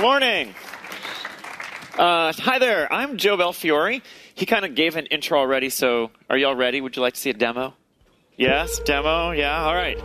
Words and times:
Morning. 0.00 0.54
Uh, 1.98 2.32
hi 2.32 2.58
there. 2.58 2.90
I'm 2.90 3.18
Joe 3.18 3.36
Belfiore. 3.36 4.00
He 4.34 4.46
kind 4.46 4.64
of 4.64 4.74
gave 4.74 4.96
an 4.96 5.04
intro 5.06 5.38
already, 5.38 5.68
so 5.68 6.10
are 6.30 6.38
y'all 6.38 6.54
ready? 6.54 6.80
Would 6.80 6.96
you 6.96 7.02
like 7.02 7.14
to 7.14 7.20
see 7.20 7.28
a 7.28 7.34
demo? 7.34 7.74
Yes, 8.38 8.78
demo. 8.78 9.32
Yeah, 9.32 9.62
all 9.62 9.74
right. 9.74 9.98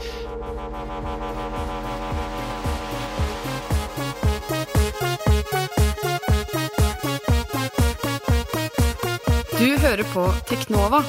Du 9.58 9.78
hører 9.78 10.04
på 10.14 10.34
Teknova. 10.46 11.04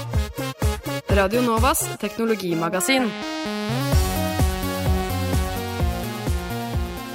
Radio 1.08 1.40
Novas 1.42 1.98
teknologimagasin. 1.98 3.10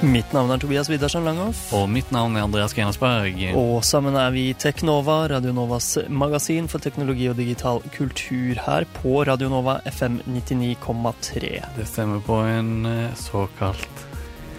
Mitt 0.02 0.32
navn 0.34 0.50
er 0.50 0.58
Tobias 0.58 0.88
Widersen 0.90 1.22
Langhoff. 1.22 1.68
Og 1.78 1.84
mitt 1.86 2.08
navn 2.10 2.34
er 2.34 2.42
Andreas 2.42 2.72
Grenesberg. 2.74 3.36
Og 3.54 3.84
sammen 3.86 4.16
er 4.18 4.32
vi 4.34 4.48
Teknova, 4.58 5.20
Radionovas 5.30 5.92
magasin 6.10 6.66
for 6.70 6.82
teknologi 6.82 7.28
og 7.30 7.38
digital 7.38 7.78
kultur 7.94 8.58
her 8.64 8.88
på 8.98 9.22
Radionova 9.28 9.78
FM 9.86 10.18
99,3. 10.26 11.52
Det 11.78 11.86
stemmer 11.86 12.24
på 12.26 12.40
en 12.42 12.74
eh, 12.90 13.14
såkalt 13.14 14.06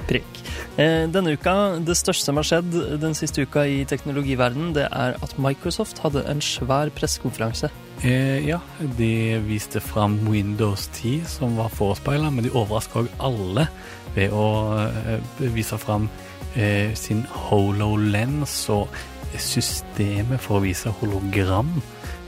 Prikk. 0.08 0.43
Eh, 0.78 1.06
denne 1.14 1.36
uka, 1.38 1.80
det 1.86 1.96
største 2.00 2.26
som 2.26 2.40
har 2.40 2.48
skjedd 2.48 2.76
den 3.02 3.14
siste 3.18 3.46
uka 3.46 3.66
i 3.70 3.84
teknologiverden, 3.86 4.72
det 4.74 4.88
er 4.90 5.18
at 5.22 5.36
Microsoft 5.38 6.00
hadde 6.02 6.26
en 6.30 6.42
svær 6.42 6.90
pressekonferanse. 6.90 7.70
eh, 8.04 8.48
Ja, 8.48 8.60
de 8.98 9.40
viste 9.46 9.80
fram 9.80 10.20
Windows 10.28 10.88
10, 10.94 11.26
som 11.26 11.58
var 11.58 11.70
forespeila, 11.70 12.30
men 12.32 12.44
de 12.44 12.52
overraska 12.52 13.04
òg 13.04 13.10
alle 13.20 13.68
ved 14.16 14.32
å 14.32 14.48
eh, 14.82 15.20
vise 15.54 15.78
fram 15.78 16.10
eh, 16.56 16.94
sin 16.96 17.26
HoloLens 17.30 18.70
og 18.70 18.90
systemet 19.38 20.42
for 20.42 20.58
å 20.60 20.64
vise 20.66 20.90
hologram. 21.02 21.82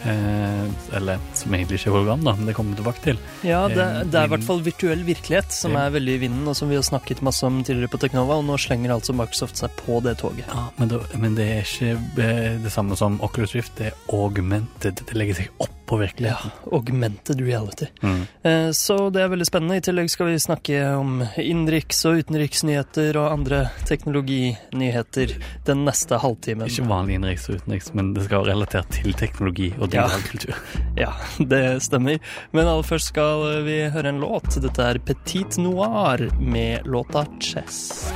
Eh, 0.06 0.96
eller 0.98 1.20
som 1.34 1.54
egentlig 1.56 1.80
ikke 1.80 1.90
er 1.90 1.96
hologram, 1.96 2.24
da, 2.24 2.36
men 2.38 2.46
det 2.50 2.56
kommer 2.58 2.76
vi 2.76 2.82
tilbake 2.84 3.02
til. 3.04 3.18
Ja, 3.44 3.64
det, 3.68 3.78
Eh, 3.86 4.04
det 4.06 4.20
er 4.22 4.26
i 4.30 4.34
hvert 4.36 4.44
fall 4.46 4.62
virtuell 4.62 5.04
virkelighet 5.04 5.52
som 5.52 5.72
Ja. 5.74 5.86
er 5.88 5.92
veldig 5.92 6.16
i 6.16 6.22
vinden, 6.28 6.48
og 6.48 6.56
som 6.56 6.70
vi 6.70 6.76
har 6.76 6.84
snakket 6.84 7.22
masse 7.26 7.44
om 7.44 7.64
tidligere 7.64 7.90
på 7.90 8.00
Teknova, 8.00 8.38
og 8.38 8.46
nå 8.46 8.58
slenger 8.58 8.92
altså 8.94 9.14
Microsoft 9.16 9.58
seg 9.58 9.70
på 9.78 10.02
det 10.04 10.18
toget. 10.20 10.46
Ja, 10.48 10.70
men, 10.78 10.88
det, 10.90 11.00
men 11.18 11.36
det 11.36 11.48
er 11.50 11.62
ikke 11.64 11.92
eh, 12.22 12.58
det 12.64 12.72
samme 12.72 12.96
som 12.96 13.20
Oculus 13.22 13.54
Rift, 13.56 13.76
det 13.78 13.88
er 13.88 13.94
augmented. 14.14 14.96
Det 15.06 15.14
legger 15.18 15.36
seg 15.36 15.50
oppå 15.60 15.72
Ja, 16.18 16.38
augmented 16.74 17.40
reality. 17.42 17.86
Mm. 18.02 18.28
Eh, 18.44 18.72
Så 18.72 19.12
det 19.14 19.22
er 19.22 19.30
veldig 19.30 19.46
spennende. 19.46 19.76
I 19.78 19.82
tillegg 19.86 20.10
skal 20.10 20.26
vi 20.32 20.40
snakke 20.42 20.80
om 20.98 21.22
innenriks- 21.38 22.04
og 22.10 22.18
utenriksnyheter 22.24 23.16
og 23.22 23.32
andre 23.32 23.70
teknologinyheter 23.86 25.36
den 25.66 25.86
neste 25.86 26.18
halvtimen. 26.22 26.68
Ikke 26.70 26.88
vanlig 26.90 27.18
innenriks 27.20 27.48
og 27.50 27.60
utenriks, 27.62 27.92
men 27.94 28.14
det 28.16 28.26
skal 28.26 28.42
være 28.44 28.54
relatert 28.56 28.90
til 28.98 29.14
teknologi 29.14 29.72
og 29.78 29.90
Ja. 29.96 30.08
digital 30.08 30.30
kultur. 30.32 30.56
Ja, 30.96 31.10
det 31.52 31.64
stemmer. 31.84 32.20
Men 32.56 32.70
aller 32.72 32.86
først 32.88 33.10
skal 33.12 33.64
vi 33.66 33.82
høre 33.92 34.14
en 34.14 34.22
låt. 34.24 34.48
Dette 34.64 34.86
er 34.94 35.00
Petit 35.04 35.58
Noir 35.60 36.30
med 36.40 36.88
låta 36.88 37.26
Chess. 37.44 38.14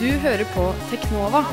Du 0.00 0.08
hører 0.24 0.42
på 0.56 0.64
Teknova 0.90 1.44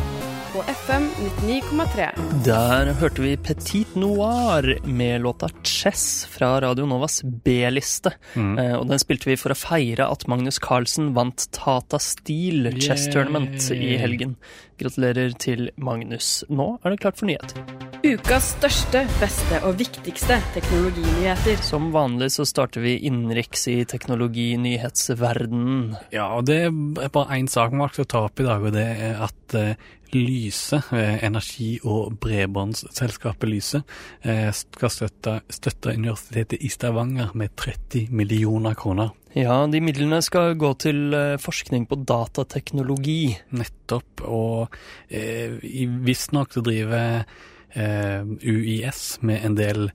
på 0.54 0.64
FM 0.72 1.10
99,3. 1.44 2.08
Der 2.46 2.90
hørte 2.98 3.22
vi 3.22 3.36
Petit 3.38 3.96
Noir 4.00 4.66
med 4.88 5.22
låta 5.22 5.50
Chess 5.68 6.26
fra 6.32 6.56
Radio 6.64 6.88
Novas 6.90 7.20
B-liste. 7.22 8.16
Mm. 8.34 8.56
Eh, 8.58 8.74
og 8.80 8.88
den 8.90 9.04
spilte 9.04 9.30
vi 9.30 9.38
for 9.38 9.54
å 9.54 9.60
feire 9.60 10.08
at 10.10 10.26
Magnus 10.32 10.58
Carlsen 10.64 11.12
vant 11.18 11.50
Tata 11.54 12.00
Steel 12.02 12.72
Chess 12.80 13.06
Yay. 13.06 13.14
Tournament 13.14 13.70
i 13.76 13.94
helgen. 14.02 14.38
Gratulerer 14.82 15.38
til 15.38 15.70
Magnus. 15.78 16.40
Nå 16.50 16.80
er 16.82 16.96
det 16.96 17.04
klart 17.06 17.22
for 17.22 17.30
nyheter. 17.30 17.77
Ukas 18.08 18.54
største, 18.54 19.02
beste 19.20 19.58
og 19.68 19.74
viktigste 19.82 20.38
teknologinyheter. 20.56 21.58
Som 21.66 21.90
vanlig 21.92 22.30
så 22.38 22.46
starter 22.48 22.80
vi 22.86 22.94
innenriks 23.10 23.66
i 23.68 23.82
teknologinyhetsverdenen. 23.90 25.90
Ja, 26.16 26.30
og 26.38 26.46
det 26.48 26.60
er 26.70 27.10
bare 27.12 27.36
én 27.36 27.50
sak 27.52 27.74
vi 27.74 27.82
valgte 27.82 28.06
å 28.06 28.10
ta 28.14 28.22
opp 28.30 28.40
i 28.40 28.46
dag, 28.48 28.64
og 28.64 28.72
det 28.78 28.86
er 29.10 29.20
at 29.26 29.56
eh, 29.60 29.76
Lyse, 30.16 30.80
eh, 30.96 31.18
energi- 31.28 31.82
og 31.84 32.16
bredbåndsselskapet 32.24 33.52
Lyse, 33.52 33.84
eh, 34.24 34.56
skal 34.56 34.90
støtte, 34.94 35.34
støtte 35.52 35.92
Universitetet 35.98 36.64
i 36.64 36.72
Stavanger 36.72 37.36
med 37.36 37.58
30 37.60 38.08
millioner 38.16 38.72
kroner. 38.80 39.12
Ja, 39.36 39.68
de 39.68 39.84
midlene 39.84 40.22
skal 40.24 40.56
gå 40.56 40.72
til 40.80 41.12
forskning 41.44 41.92
på 41.92 42.00
datateknologi. 42.08 43.36
Nettopp. 43.52 44.24
Og 44.24 44.72
eh, 45.12 45.60
i- 45.60 45.92
visstnok 46.08 46.56
så 46.56 46.64
driver 46.64 47.28
UiS 47.78 49.18
med 49.22 49.46
en 49.46 49.58
del 49.60 49.90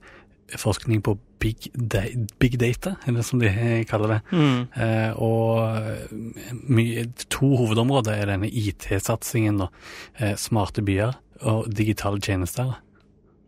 forskning 0.57 1.01
på 1.03 1.17
big, 1.43 1.71
big 2.39 2.59
data, 2.59 2.95
eller 3.05 3.21
som 3.21 3.39
de 3.39 3.49
kaller 3.89 4.07
det. 4.07 4.19
Mm. 4.31 4.67
Eh, 4.75 5.11
og 5.19 6.63
mye, 6.69 7.05
to 7.33 7.49
hovedområder 7.59 8.15
er 8.15 8.31
denne 8.31 8.47
IT-satsingen. 8.47 9.65
Eh, 10.19 10.35
smarte 10.39 10.85
byer 10.85 11.17
og 11.43 11.67
digitale 11.75 12.23
tjenester. 12.23 12.77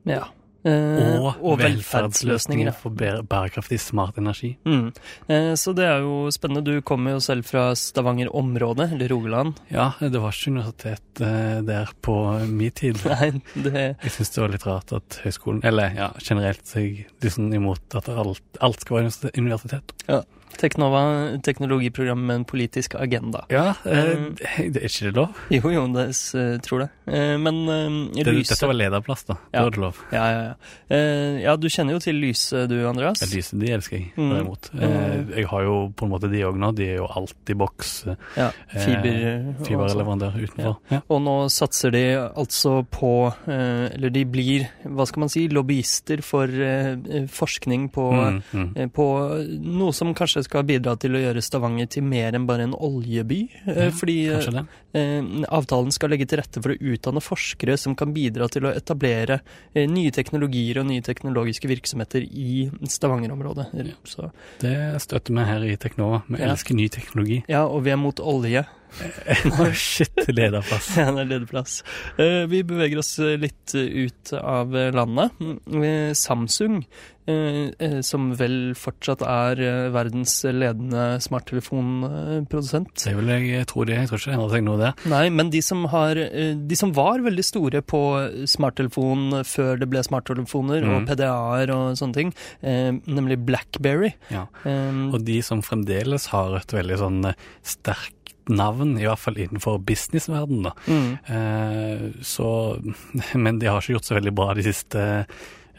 Ja. 0.09 0.25
Eh, 0.65 1.21
og 1.21 1.59
velferdsløsninger 1.61 2.73
for 2.73 2.89
bærekraftig 2.97 3.77
smart 3.83 4.17
energi. 4.17 4.55
Mm. 4.65 4.87
Eh, 5.29 5.51
så 5.61 5.75
det 5.77 5.85
er 5.85 6.01
jo 6.01 6.31
spennende. 6.33 6.63
Du 6.65 6.81
kommer 6.81 7.13
jo 7.15 7.19
selv 7.21 7.45
fra 7.45 7.67
Stavanger-området, 7.77 8.91
eller 8.95 9.11
Rogaland. 9.13 9.59
Ja, 9.69 9.91
det 10.01 10.17
var 10.23 10.33
ikke 10.33 10.55
universitet 10.55 11.21
eh, 11.21 11.59
der 11.67 11.93
på 12.01 12.15
min 12.49 12.71
tid. 12.71 12.97
Nei, 13.11 13.29
det 13.53 13.75
Jeg 13.75 14.15
syns 14.17 14.33
det 14.33 14.41
var 14.41 14.55
litt 14.55 14.65
rart 14.67 14.95
at 14.97 15.19
høyskolen, 15.25 15.61
eller 15.69 15.93
ja, 15.97 16.09
generelt, 16.25 16.65
så 16.65 16.81
jeg 16.81 17.05
liksom 17.21 17.53
imot 17.53 17.99
at 18.01 18.09
alt, 18.09 18.41
alt 18.65 18.81
skal 18.81 18.97
være 18.97 19.07
universitet- 19.07 19.37
universitet. 19.45 19.95
Teknova, 20.55 21.37
teknologiprogram 21.43 22.25
med 22.25 22.35
en 22.35 22.45
politisk 22.47 22.95
agenda. 22.95 23.41
Ja, 23.51 23.73
eh, 23.83 24.31
det 24.71 24.79
er 24.79 24.87
ikke 24.87 25.09
det 25.09 25.15
lov? 25.17 25.33
Jo, 25.51 25.69
jo, 25.73 25.81
det 25.93 26.05
s- 26.15 26.31
tror 26.63 26.85
det. 26.85 26.89
Eh, 27.11 27.35
men 27.37 27.57
eh, 27.67 28.23
Det, 28.23 28.31
Lyse 28.33 28.53
dette 28.55 28.67
var 28.69 28.77
lederplass, 28.79 29.25
da. 29.27 29.33
Da 29.33 29.59
Ja. 29.59 29.63
var 29.63 29.71
det 29.71 29.81
lov. 29.83 29.97
Ja, 30.13 30.23
ja, 30.31 30.41
ja. 30.45 30.53
Eh, 30.95 31.41
ja, 31.43 31.55
du 31.57 31.67
kjenner 31.67 31.93
jo 31.93 31.99
til 31.99 32.15
Lyse, 32.15 32.67
du, 32.71 32.77
Andreas. 32.87 33.19
Ja, 33.21 33.27
Lyse, 33.35 33.59
de 33.59 33.67
elsker 33.75 33.97
jeg, 33.99 34.13
Mm. 34.15 34.29
derimot. 34.31 34.69
Eh, 34.79 35.37
jeg 35.41 35.45
har 35.47 35.61
jo 35.63 35.75
på 35.95 36.05
en 36.05 36.11
måte 36.11 36.31
de 36.31 36.39
òg 36.47 36.55
nå. 36.55 36.71
De 36.75 36.83
er 36.89 36.95
jo 37.01 37.07
alltid 37.07 37.49
i 37.49 37.53
boks. 37.59 38.07
eh, 38.07 38.15
Ja, 38.37 38.49
fiber, 38.71 39.55
Fiberleverandør 39.65 40.39
utenfor. 40.39 40.77
Ja. 40.91 41.01
Og 41.09 41.21
nå 41.21 41.35
satser 41.51 41.91
de 41.91 42.03
altså 42.35 42.85
på 42.89 43.33
eh, 43.47 43.89
Eller 43.95 44.09
de 44.09 44.23
blir, 44.25 44.67
hva 44.85 45.05
skal 45.07 45.19
man 45.19 45.29
si, 45.29 45.47
lobbyister 45.49 46.21
for 46.23 46.45
eh, 46.47 46.95
forskning 47.27 47.89
på, 47.91 48.05
Mm, 48.15 48.41
mm. 48.53 48.73
eh, 48.77 48.87
på 48.87 49.05
noe 49.61 49.91
som 49.93 50.13
kanskje 50.15 50.34
skal 50.43 50.63
bidra 50.67 50.97
til 50.99 51.15
å 51.15 51.21
gjøre 51.21 51.41
Stavanger 51.41 51.87
til 51.87 52.03
mer 52.03 52.33
enn 52.35 52.45
bare 52.45 52.63
en 52.67 52.73
oljeby. 52.73 53.39
Eh, 53.67 53.83
Ja, 53.85 53.89
fordi 53.91 54.17
eh, 54.27 54.41
Kanskje 54.41 54.65
avtalen 55.51 55.91
skal 55.91 56.09
legge 56.09 56.25
til 56.27 56.39
rette 56.39 56.61
for 56.63 56.71
å 56.71 56.77
utdanne 56.79 57.21
forskere 57.23 57.77
som 57.77 57.95
kan 57.95 58.13
bidra 58.15 58.47
til 58.51 58.65
å 58.65 58.71
etablere 58.75 59.39
eh, 59.73 59.87
nye 59.87 60.11
teknologier 60.11 60.79
og 60.79 60.87
nye 60.87 61.01
teknologiske 61.03 61.67
virksomheter 61.67 62.23
i 62.27 62.69
Stavanger-området. 62.83 63.67
Ja, 63.75 64.29
Det 64.59 65.01
støtter 65.03 65.33
vi 65.35 65.43
her 65.45 65.63
i 65.63 65.75
Teknova. 65.77 66.23
Vi 66.27 66.39
Ja. 66.41 66.51
elsker 66.51 66.75
ny 66.75 66.87
teknologi. 66.89 67.43
ja, 67.47 67.65
og 67.67 67.83
vi 67.83 67.91
er 67.91 67.97
mot 67.97 68.19
olje. 68.19 68.65
Shit, 69.75 70.15
lederplass. 70.31 70.95
Ja, 70.95 71.11
det 71.11 71.25
er 71.25 71.29
lederplass. 71.33 71.81
Vi 72.17 72.61
beveger 72.63 72.99
oss 73.01 73.17
litt 73.19 73.73
ut 73.75 74.31
av 74.39 74.71
landet. 74.71 75.31
Samsung, 76.15 76.85
som 78.05 78.27
vel 78.37 78.73
fortsatt 78.77 79.21
er 79.25 79.59
eh, 79.65 79.89
verdens 79.93 80.35
ledende 80.45 81.17
smarttelefonprodusent. 81.25 82.93
Det 83.03 83.13
vil 83.17 83.31
jeg 83.33 83.67
tro 83.71 83.85
det. 83.87 83.97
Jeg 84.01 84.09
tror 84.09 84.19
ikke 84.21 84.29
det 84.31 84.37
endrer 84.37 84.53
seg 84.55 84.65
noe 84.67 84.79
der. 84.81 84.93
Nei, 85.11 85.23
men 85.33 85.49
de 85.53 85.61
som, 85.65 85.85
har, 85.91 86.17
eh, 86.21 86.53
de 86.55 86.75
som 86.79 86.93
var 86.95 87.23
veldig 87.25 87.45
store 87.45 87.81
på 87.85 88.01
smarttelefon 88.49 89.39
før 89.47 89.79
det 89.81 89.89
ble 89.91 90.03
smarttelefoner, 90.05 90.83
og 90.85 91.01
Mhm. 91.01 91.07
PDA-er 91.09 91.71
og 91.75 91.95
sånne 91.97 92.13
ting, 92.13 92.33
eh, 92.61 92.91
nemlig 93.07 93.37
Blackberry. 93.45 94.13
Ja. 94.29 94.47
Eh, 94.63 95.09
Og 95.15 95.23
de 95.25 95.41
som 95.41 95.61
fremdeles 95.61 96.27
har 96.27 96.55
et 96.57 96.67
veldig 96.67 96.97
sånn 96.99 97.33
sterk 97.63 98.11
navn, 98.47 98.97
i 98.99 99.05
hvert 99.05 99.17
fall 99.19 99.33
innenfor 99.35 99.79
businessverdenen, 99.83 100.71
mm, 100.87 101.19
Eh, 101.27 102.11
så 102.21 102.79
Men 103.35 103.59
de 103.59 103.65
har 103.67 103.81
ikke 103.81 103.93
gjort 103.97 104.05
så 104.05 104.15
veldig 104.21 104.35
bra 104.35 104.53
de 104.53 104.61
siste 104.63 104.95
eh, 104.99 105.25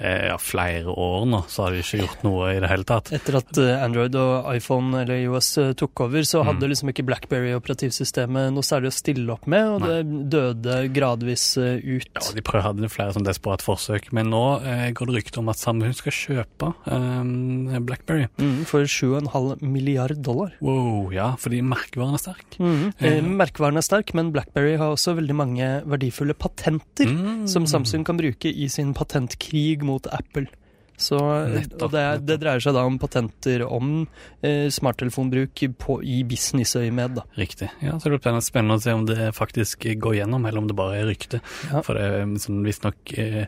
ja, 0.01 0.37
flere 0.39 0.93
år 0.93 1.27
nå, 1.31 1.43
så 1.49 1.65
har 1.67 1.73
de 1.77 1.81
ikke 1.83 2.01
gjort 2.03 2.25
noe 2.27 2.51
i 2.55 2.61
det 2.61 2.69
hele 2.71 2.85
tatt. 2.89 3.13
Etter 3.17 3.39
at 3.41 3.59
eh, 3.63 3.83
Android 3.85 4.15
og 4.21 4.49
iPhone 4.55 5.03
eller 5.03 5.23
iOS 5.25 5.51
eh, 5.63 5.73
tok 5.79 6.05
over, 6.07 6.21
så 6.27 6.43
Mm. 6.43 6.51
hadde 6.53 6.69
liksom 6.71 6.91
ikke 6.93 7.05
BlackBerry-operativsystemet 7.09 8.53
noe 8.55 8.63
særlig 8.67 8.91
å 8.93 8.97
stille 8.97 9.33
opp 9.35 9.47
med, 9.51 9.67
og 9.67 9.85
det 9.87 10.31
døde 10.33 10.77
gradvis 10.95 11.47
eh, 11.61 11.81
ut. 11.83 12.09
Ja, 12.15 12.23
De 12.37 12.45
prøvde, 12.45 12.67
hadde 12.69 12.91
flere 12.93 13.15
sånn 13.17 13.27
desperat 13.27 13.65
forsøk, 13.65 14.11
men 14.17 14.31
nå 14.33 14.43
eh, 14.63 14.91
går 14.97 15.11
det 15.11 15.17
rykte 15.21 15.41
om 15.43 15.49
at 15.53 15.61
Samsung 15.61 15.95
skal 15.97 16.15
kjøpe 16.17 16.73
eh, 16.87 17.81
BlackBerry. 17.87 18.29
Mm, 18.41 18.65
for 18.69 18.85
7,5 18.87 19.63
milliard 19.67 20.17
dollar. 20.25 20.53
Wow, 20.65 21.11
ja, 21.15 21.33
fordi 21.41 21.63
merkevaren 21.67 22.17
er 22.19 22.23
sterk. 22.23 22.59
Mm. 22.61 22.93
Eh, 23.01 23.21
Merkevaren 23.37 23.77
er 23.81 23.85
sterk, 23.85 24.13
men 24.17 24.31
BlackBerry 24.35 24.77
har 24.81 24.95
også 24.95 25.17
veldig 25.19 25.35
mange 25.37 25.71
verdifulle 25.89 26.35
patenter 26.39 27.07
Mm. 27.07 27.47
som 27.49 27.67
Samsung 27.69 28.05
kan 28.05 28.17
bruke 28.19 28.49
i 28.51 28.67
sin 28.73 28.93
patentkrig 28.97 29.83
mot 29.87 30.11
Apple. 30.13 30.49
Så, 30.97 31.19
Nettopp, 31.53 31.93
det, 31.93 32.05
det 32.25 32.39
dreier 32.41 32.63
seg 32.63 32.73
da 32.77 32.87
om 32.89 32.97
patenter 33.01 33.63
om 33.67 34.07
eh, 34.41 34.67
smarttelefonbruk 34.73 35.63
på, 35.81 35.99
i 36.01 36.23
businessøyemed. 36.29 37.21
Riktig. 37.37 37.69
Ja, 37.85 37.99
så 38.01 38.09
det 38.09 38.23
blir 38.25 38.39
spennende 38.45 38.79
å 38.79 38.83
se 38.83 38.95
om 38.97 39.05
det 39.09 39.29
faktisk 39.37 39.85
går 40.01 40.23
gjennom, 40.23 40.49
eller 40.49 40.63
om 40.63 40.71
det 40.71 40.77
bare 40.79 41.03
er 41.03 41.11
rykte. 41.11 41.43
Ja. 41.69 41.83
For 41.85 42.01
det 42.01 42.07
er 42.07 42.33
sånn, 42.41 42.63
visstnok 42.65 43.13
eh, 43.21 43.45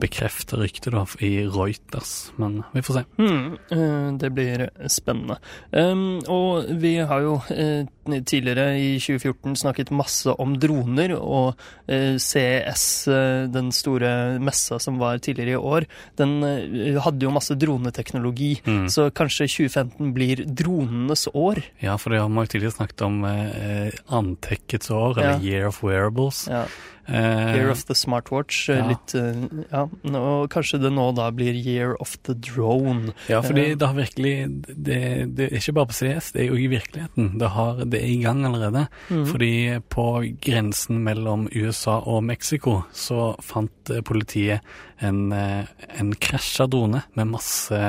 bekrefta 0.00 0.60
rykte 0.60 0.92
da, 0.92 1.06
i 1.24 1.46
Reuters, 1.48 2.14
men 2.40 2.60
vi 2.74 2.84
får 2.84 3.00
se. 3.00 3.06
Mm, 3.16 3.56
eh, 3.78 4.06
det 4.20 4.32
blir 4.36 4.66
spennende. 4.92 5.40
Um, 5.72 6.20
og 6.28 6.68
vi 6.84 6.98
har 7.00 7.24
jo 7.24 7.38
eh, 7.54 7.88
tidligere 8.26 8.74
i 8.78 8.90
2014 9.00 9.56
snakket 9.62 9.92
masse 9.94 10.32
om 10.40 10.56
droner, 10.60 11.14
og 11.16 11.58
eh, 11.88 12.16
CES, 12.20 12.84
eh, 13.08 13.46
den 13.52 13.70
store 13.74 14.38
messa 14.42 14.78
som 14.82 14.98
var 15.00 15.18
tidligere 15.22 15.56
i 15.56 15.60
år, 15.60 15.86
den 16.20 16.36
eh, 16.46 17.00
hadde 17.04 17.26
jo 17.26 17.32
masse 17.34 17.56
droneteknologi. 17.58 18.52
Mm. 18.66 18.86
Så 18.92 19.08
kanskje 19.14 19.48
2015 19.48 20.12
blir 20.16 20.44
dronenes 20.46 21.26
år. 21.34 21.62
Ja, 21.82 21.96
for 22.00 22.10
det 22.14 22.20
har 22.22 22.30
man 22.30 22.46
jo 22.46 22.54
tidligere 22.54 22.76
snakket 22.78 23.06
om 23.06 23.20
eh, 23.24 23.90
antekkets 24.10 24.90
år, 24.90 25.18
eller 25.18 25.30
Ja. 25.30 25.40
Year 25.40 25.68
of 25.68 25.82
Wearables. 25.84 26.46
Ja. 26.50 26.64
Eh, 27.10 27.56
Year 27.56 27.70
of 27.70 27.84
the 27.88 27.94
smartwatch. 27.94 28.68
eh, 28.70 28.78
ja. 28.78 28.86
Litt, 28.88 29.14
eh, 29.14 29.64
ja. 29.72 29.82
Og 30.18 30.50
kanskje 30.50 30.80
det 30.82 30.92
nå 30.94 31.10
da 31.16 31.30
blir 31.34 31.54
Year 31.54 31.96
of 32.00 32.16
the 32.28 32.34
drone. 32.34 33.12
Ja, 33.28 33.42
fordi 33.42 33.74
det 33.74 33.86
har 33.86 33.94
virkelig 33.98 34.34
det, 34.68 35.00
det 35.36 35.48
er 35.50 35.58
ikke 35.58 35.76
bare 35.80 35.90
på 35.90 35.98
CS, 35.98 36.32
det 36.32 36.44
er 36.44 36.50
jo 36.52 36.58
i 36.60 36.68
virkeligheten. 36.70 37.32
Det, 37.40 37.50
har, 37.56 37.84
det 37.84 38.00
er 38.00 38.08
i 38.08 38.20
gang 38.22 38.44
allerede. 38.46 38.86
Mm. 39.10 39.26
Fordi 39.26 39.52
på 39.90 40.06
grensen 40.40 41.02
mellom 41.04 41.48
USA 41.54 41.98
og 42.00 42.24
Mexico 42.24 42.82
så 42.92 43.34
fant 43.42 43.94
politiet 44.06 44.60
en, 45.00 45.32
en 45.32 46.12
krasja 46.20 46.66
drone 46.70 47.02
med 47.16 47.32
masse 47.32 47.80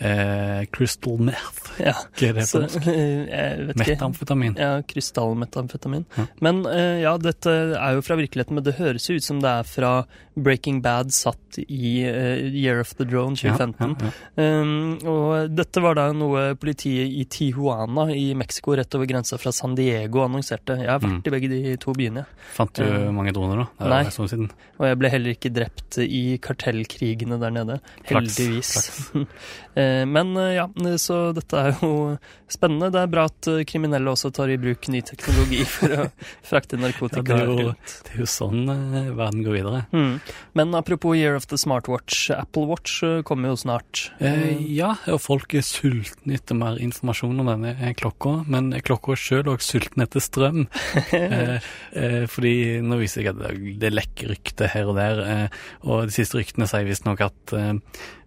eh, 0.00 0.64
crystal 0.72 1.18
meth. 1.18 1.66
Ja. 1.80 1.94
Hva 2.12 2.26
er 2.28 2.34
det 2.36 2.42
på 2.50 2.58
norsk? 2.60 2.86
ikke. 2.90 3.76
Metamfetamin. 3.80 4.56
Ja, 4.60 4.72
krystallmetamfetamin. 4.84 6.02
Ja. 6.18 6.24
Men 6.44 6.58
eh, 6.68 6.98
ja, 7.06 7.14
dette 7.22 7.54
er 7.78 7.94
jo 7.96 8.02
fra 8.04 8.18
virkeligheten, 8.20 8.58
men 8.58 8.66
det 8.66 8.74
høres 8.76 9.06
jo 9.08 9.16
ut 9.16 9.24
som 9.24 9.38
det 9.40 9.48
er 9.62 9.64
fra 9.64 9.92
Breaking 10.40 10.82
Bad 10.84 11.08
satt 11.16 11.56
i 11.62 12.02
eh, 12.04 12.42
Year 12.52 12.82
of 12.82 12.92
the 12.98 13.06
Drone 13.08 13.32
2015. 13.36 13.96
Ja. 13.96 14.10
Um, 14.44 14.98
og 15.08 15.54
dette 15.56 15.80
var 15.84 15.96
da 15.98 16.06
noe 16.16 16.50
politiet 16.60 17.08
i 17.16 17.24
Tijuana 17.32 18.10
i 18.12 18.26
Mexico 18.38 18.76
rett 18.76 18.92
over 18.98 19.08
grensa 19.08 19.38
fra 19.40 19.52
San 19.56 19.72
Diego 19.78 20.26
annonserte. 20.26 20.76
Jeg 20.82 20.90
har 20.90 21.00
vært 21.00 21.08
Mm. 21.10 21.22
i 21.26 21.30
begge 21.32 21.48
de 21.50 21.72
to 21.82 21.92
byene, 21.96 22.22
Fant 22.54 22.76
du 22.76 22.84
Eh, 22.84 23.08
mange 23.10 23.32
droner, 23.34 23.64
da? 23.64 23.88
Nei. 23.90 24.04
siden. 24.12 24.50
og 24.78 24.84
jeg 24.86 24.98
ble 25.00 25.08
heller 25.10 25.34
ikke 25.34 25.50
drept 25.56 25.98
i 26.04 26.36
kartellkrigene 26.44 27.40
der 27.40 27.50
nede. 27.56 27.80
Heldigvis. 28.10 28.74
Eh, 29.80 29.89
Men 30.08 30.34
eh, 30.40 30.56
ja, 30.58 30.68
så 31.00 31.30
dette 31.36 31.60
er 31.60 31.74
jo 31.80 31.92
spennende. 32.50 32.90
Det 32.92 33.02
er 33.02 33.10
bra 33.10 33.26
at 33.30 33.48
eh, 33.50 33.62
kriminelle 33.68 34.12
også 34.12 34.30
tar 34.34 34.50
i 34.52 34.58
bruk 34.60 34.88
ny 34.92 35.02
teknologi 35.06 35.62
for 35.74 35.94
å 35.94 36.06
frakte 36.46 36.78
Ja, 36.80 36.90
det, 36.90 37.38
jo, 37.44 37.56
rundt. 37.70 37.96
det 38.06 38.14
er 38.14 38.22
jo 38.22 38.28
sånn 38.30 38.64
eh, 38.72 39.10
verden 39.16 39.44
går 39.46 39.58
videre. 39.58 39.82
Mm. 39.94 40.14
Men 40.58 40.74
apropos 40.78 41.16
Year 41.18 41.36
of 41.38 41.46
the 41.50 41.58
Smartwatch, 41.60 42.30
Apple 42.34 42.66
Watch 42.70 43.02
eh, 43.06 43.20
kommer 43.26 43.52
jo 43.52 43.60
snart. 43.60 44.06
Eh, 44.18 44.56
ja, 44.74 44.94
og 45.10 45.20
folk 45.24 45.54
er 45.58 45.66
sultne 45.66 46.38
etter 46.38 46.58
mer 46.58 46.80
informasjon 46.82 47.42
om 47.42 47.50
denne 47.52 47.74
eh, 47.78 47.94
klokka, 47.98 48.40
men 48.50 48.72
klokka 48.86 49.18
sjøl 49.18 49.44
er 49.44 49.52
også 49.54 49.76
sulten 49.76 50.04
etter 50.06 50.24
strøm. 50.24 50.64
eh, 51.16 51.58
eh, 51.96 52.24
fordi 52.30 52.54
nå 52.84 52.98
viser 53.00 53.24
jeg 53.24 53.34
at 53.34 53.44
det, 53.80 53.92
lekker 53.94 54.34
rykter 54.34 54.70
her 54.72 54.90
og 54.90 54.98
der, 54.98 55.22
eh, 55.26 55.60
og 55.86 56.08
de 56.08 56.14
siste 56.14 56.38
ryktene 56.40 56.68
sier 56.70 56.86
visstnok 56.88 57.22
at 57.26 57.54
eh, 57.56 57.72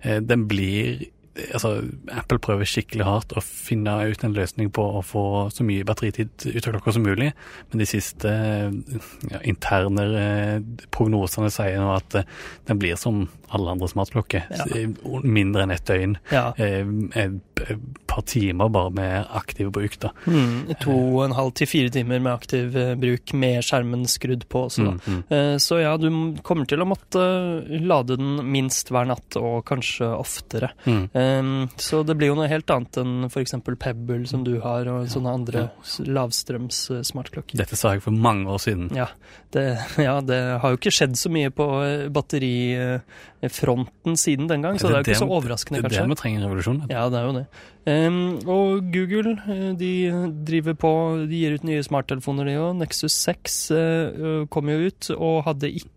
eh, 0.04 0.19
den 0.24 0.48
blir 0.50 1.07
Altså, 1.53 1.71
Apple 2.13 2.38
prøver 2.45 2.68
skikkelig 2.69 3.06
hardt 3.07 3.33
å 3.33 3.41
finne 3.41 3.95
ut 4.12 4.21
en 4.24 4.35
løsning 4.38 4.68
på 4.75 4.83
å 5.00 5.01
få 5.01 5.24
så 5.50 5.65
mye 5.65 5.85
batteritid 5.88 6.30
ut 6.45 6.68
av 6.69 6.75
klokka 6.75 6.94
som 6.94 7.06
mulig, 7.07 7.31
men 7.71 7.81
de 7.81 7.88
siste 7.89 8.30
eh, 8.30 9.00
ja, 9.31 9.39
interne 9.50 10.06
eh, 10.19 10.59
prognosene 10.94 11.50
sier 11.53 11.80
nå 11.81 11.89
at 11.95 12.19
eh, 12.21 12.27
den 12.69 12.77
blir 12.83 13.00
som 13.01 13.24
alle 13.53 13.74
andre 13.75 13.89
smartklokker. 13.89 14.45
Ja. 14.50 14.65
Så, 14.65 15.21
Mindre 15.25 15.65
enn 15.65 15.74
ett 15.74 15.85
døgn 15.89 16.15
Ja. 16.33 16.51
eh, 16.57 16.85
et 17.24 17.63
par 18.09 18.24
timer 18.29 18.69
bare 18.74 18.91
med 18.94 19.27
aktiv 19.38 19.69
bruk, 19.74 19.97
da. 20.01 20.09
Mm, 20.29 20.74
to 20.81 20.94
og 20.94 21.19
en 21.27 21.36
halv 21.38 21.53
til 21.57 21.69
fire 21.69 21.89
timer 21.94 22.21
med 22.21 22.33
aktiv 22.33 22.75
eh, 22.77 22.94
bruk 23.00 23.33
med 23.38 23.62
skjermen 23.65 24.06
skrudd 24.09 24.45
på 24.53 24.68
også, 24.68 24.86
da. 24.86 24.94
Mm, 24.97 25.18
mm. 25.18 25.21
Eh, 25.33 25.57
Så 25.63 25.81
ja, 25.81 25.95
du 25.97 26.09
kommer 26.45 26.69
til 26.69 26.81
å 26.81 26.89
måtte 26.89 27.21
eh, 27.25 27.77
lade 27.81 28.18
den 28.21 28.41
minst 28.53 28.89
hver 28.94 29.09
natt, 29.09 29.38
og 29.41 29.63
kanskje 29.69 30.09
oftere. 30.18 30.69
Mm. 30.86 31.06
Um, 31.40 31.54
så 31.81 32.04
det 32.08 32.18
blir 32.20 32.31
jo 32.31 32.38
noe 32.40 32.50
helt 32.52 32.70
annet 32.74 33.00
enn 33.02 33.30
f.eks. 33.30 33.56
Pebble 33.80 34.24
som 34.30 34.46
du 34.48 34.56
har, 34.64 34.90
og 34.92 35.08
sånne 35.12 35.38
andre 35.40 35.68
lavstrøms 36.04 36.84
eh, 36.94 37.04
smartklokker. 37.08 37.60
Dette 37.60 37.80
sa 37.80 37.96
jeg 37.96 38.06
for 38.06 38.16
mange 38.16 38.48
år 38.52 38.62
siden. 38.64 38.92
Ja 38.98 39.10
det, 39.54 39.66
ja, 40.08 40.22
det 40.22 40.40
har 40.62 40.74
jo 40.74 40.80
ikke 40.80 40.94
skjedd 40.94 41.16
så 41.20 41.31
mye 41.34 41.52
på 41.54 41.68
eh, 41.86 42.08
batterifronten 42.14 44.18
siden 44.20 44.50
den 44.52 44.66
gang, 44.66 44.80
så 44.80 44.90
det 44.90 44.96
er 44.96 45.04
jo 45.04 45.12
ikke 45.12 45.22
så 45.22 45.30
overraskende, 45.30 45.84
Det 45.84 45.92
er 45.92 46.04
det 46.04 46.14
vi 46.14 46.20
trenger 46.20 46.42
en 46.42 46.50
revolusjon. 46.50 46.81
Ja, 46.92 47.06
det 47.12 47.22
er 47.22 47.30
jo 47.30 47.38
det. 47.38 47.46
Ehm, 47.89 48.39
og 48.47 48.85
Google 48.94 49.33
eh, 49.44 49.74
de 49.75 49.89
driver 50.47 50.75
på, 50.80 50.91
de 51.27 51.39
gir 51.41 51.57
ut 51.57 51.65
nye 51.68 51.83
smarttelefoner 51.83 52.47
de 52.47 52.53
òg. 52.62 52.77
Nexus 52.80 53.15
6 53.25 53.57
uh, 53.75 54.45
kom 54.53 54.69
jo 54.71 54.88
ut 54.88 55.09
og 55.18 55.41
hadde 55.50 55.71
ikke 55.71 55.89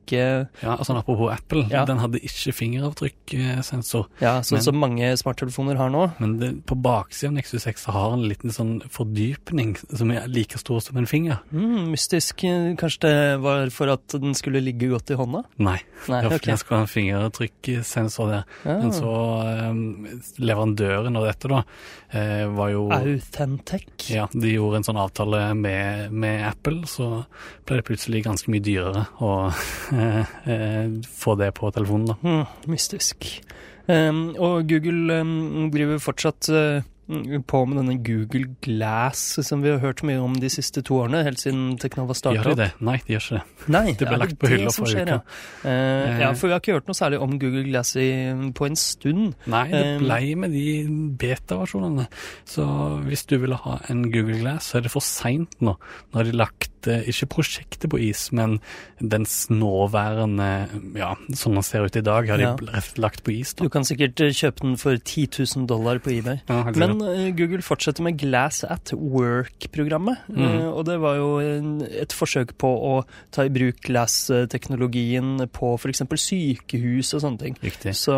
Ja, 0.62 0.76
altså 0.76 0.94
Apropos 0.96 1.32
Apple, 1.34 1.64
Ja. 1.70 1.84
den 1.86 1.98
hadde 1.98 2.20
ikke 2.22 2.52
fingeravtrykkssensor. 2.54 4.06
Ja, 4.22 4.36
sånn 4.46 4.62
som 4.62 4.78
mange 4.78 5.08
smarttelefoner 5.18 5.78
har 5.78 5.90
nå. 5.90 6.04
Men 6.22 6.36
det, 6.40 6.50
på 6.66 6.76
baksiden 6.78 7.34
av 7.34 7.40
Nexus 7.40 7.66
6 7.66 7.86
så 7.86 7.94
har 7.94 8.10
den 8.12 8.22
en 8.24 8.30
liten 8.30 8.54
sånn 8.54 8.74
fordypning 8.92 9.74
som 9.82 10.10
er 10.14 10.26
like 10.30 10.58
stor 10.62 10.80
som 10.84 10.98
en 11.00 11.06
finger. 11.10 11.40
Mm, 11.52 11.90
mystisk. 11.92 12.42
Kanskje 12.80 13.02
det 13.06 13.16
var 13.42 13.70
for 13.74 13.90
at 13.94 14.16
den 14.22 14.34
skulle 14.38 14.62
ligge 14.64 14.90
godt 14.92 15.10
i 15.10 15.18
hånda? 15.18 15.44
Nei, 15.58 15.78
Nei, 16.08 16.22
det 16.26 16.38
ok. 16.40 16.50
skulle 16.62 16.80
ha 16.80 16.86
en 16.86 16.92
fingeravtrykkssensor 16.94 18.30
der. 18.32 18.46
Ja. 18.66 18.78
Men 18.82 18.94
så 18.94 19.12
um, 19.70 19.82
leverandøren 20.38 21.18
av 21.18 21.26
dette, 21.28 21.50
da, 21.50 21.62
eh, 22.10 22.46
var 22.56 22.72
jo 22.72 22.86
Authentec. 22.94 24.08
Ja, 24.12 24.26
de 24.32 24.54
gjorde 24.54 24.80
en 24.80 24.88
sånn 24.88 25.00
avtale 25.00 25.42
med, 25.58 26.12
med 26.12 26.44
Apple, 26.48 26.84
så 26.90 27.24
ble 27.66 27.80
det 27.80 27.86
plutselig 27.88 28.24
ganske 28.26 28.52
mye 28.52 28.64
dyrere 28.64 29.06
å 29.22 29.32
eh, 29.94 30.34
eh, 30.54 30.98
få 31.18 31.36
det 31.40 31.52
på 31.58 31.70
telefonen, 31.74 32.12
da. 32.12 32.18
Mm, 32.22 32.70
mystisk. 32.72 33.30
Um, 33.86 34.32
og 34.42 34.66
Google 34.66 35.20
um, 35.22 35.68
driver 35.70 36.00
fortsatt 36.02 36.48
eh, 36.50 36.86
på 37.06 37.60
med 37.70 37.76
denne 37.78 37.96
Google 38.02 38.48
Glass, 38.66 39.20
som 39.46 39.62
vi 39.62 39.70
har 39.70 39.78
hørt 39.78 40.02
mye 40.02 40.18
om 40.18 40.34
de 40.42 40.48
siste 40.50 40.82
to 40.82 40.96
årene, 41.04 41.20
helt 41.22 41.38
siden 41.38 41.76
Teknova 41.78 42.16
starta. 42.18 42.40
Gjør 42.40 42.54
de 42.56 42.64
det? 42.64 42.68
Nei, 42.82 42.96
de 43.06 43.14
gjør 43.14 43.22
ikke 43.26 43.36
det. 43.38 43.70
Nei, 43.76 43.84
Det 44.00 44.08
ble 44.08 44.16
er 44.16 44.22
lagt 44.24 44.38
på 44.42 44.50
hylla 44.50 44.72
forrige 44.74 44.94
skjer, 44.96 45.12
ja. 45.14 45.20
Uh, 45.62 46.20
ja, 46.20 46.30
Eh. 46.30 46.34
for 46.34 46.48
vi 46.50 46.52
har 46.56 46.60
ikke 46.64 46.74
hørt 46.80 46.90
noe 46.90 46.98
særlig 46.98 47.20
om 47.22 47.38
Google 47.38 47.64
Glass 47.68 47.94
i, 47.96 48.08
på 48.58 48.66
en 48.66 48.76
stund. 48.76 49.34
Nei, 49.46 49.64
det 49.70 49.84
Um, 49.86 50.02
blei 50.02 50.34
med 50.34 50.50
de 50.50 50.66
beta-versjonene. 51.20 52.08
Så 52.48 52.64
hvis 53.06 53.22
du 53.30 53.36
ville 53.42 53.58
ha 53.62 53.78
en 53.92 54.06
Google 54.10 54.40
Glass, 54.42 54.72
så 54.72 54.78
er 54.80 54.86
det 54.88 54.92
for 54.94 55.04
seint 55.04 55.54
nå. 55.62 55.76
Nå 56.10 56.18
har 56.20 56.26
de 56.26 56.34
lagt 56.36 56.88
eh, 56.90 57.06
ikke 57.10 57.28
prosjektet 57.36 57.88
på 57.92 57.98
is, 58.02 58.28
men 58.36 58.58
dens 59.00 59.46
nåværende 59.52 60.48
Ja, 60.98 61.12
sånn 61.36 61.56
den 61.58 61.64
ser 61.66 61.86
ut 61.86 61.96
i 61.98 62.02
dag, 62.04 62.28
har 62.30 62.38
de 62.40 62.46
Ja. 62.46 62.80
lagt 63.00 63.22
på 63.26 63.32
is. 63.34 63.54
Da. 63.54 63.64
Du 63.66 63.70
kan 63.72 63.84
sikkert 63.86 64.20
eh, 64.20 64.34
kjøpe 64.34 64.62
den 64.66 64.76
for 64.80 64.96
10 64.98 65.28
000 65.56 65.66
dollar 65.70 65.98
på 66.02 66.10
eBay. 66.18 66.40
Ja, 66.48 66.62
helt 66.64 66.76
Men 66.96 67.26
eh, 67.26 67.30
Google 67.34 67.62
fortsetter 67.62 68.02
med 68.02 68.18
Glass 68.18 68.64
at 68.64 68.92
Work-programmet. 68.92 70.18
Mhm. 70.28 70.44
eh, 70.44 70.66
og 70.66 70.84
det 70.88 70.98
var 71.02 71.16
jo 71.16 71.28
et 71.86 72.12
forsøk 72.12 72.56
på 72.58 72.68
å 72.68 72.94
ta 73.34 73.46
i 73.46 73.52
bruk 73.52 73.80
Glass-teknologien 73.86 75.46
på 75.52 75.74
f.eks. 75.76 76.02
sykehus 76.16 77.14
og 77.16 77.24
sånne 77.24 77.42
ting. 77.42 77.58
Riktig. 77.62 77.94
Så 77.96 78.16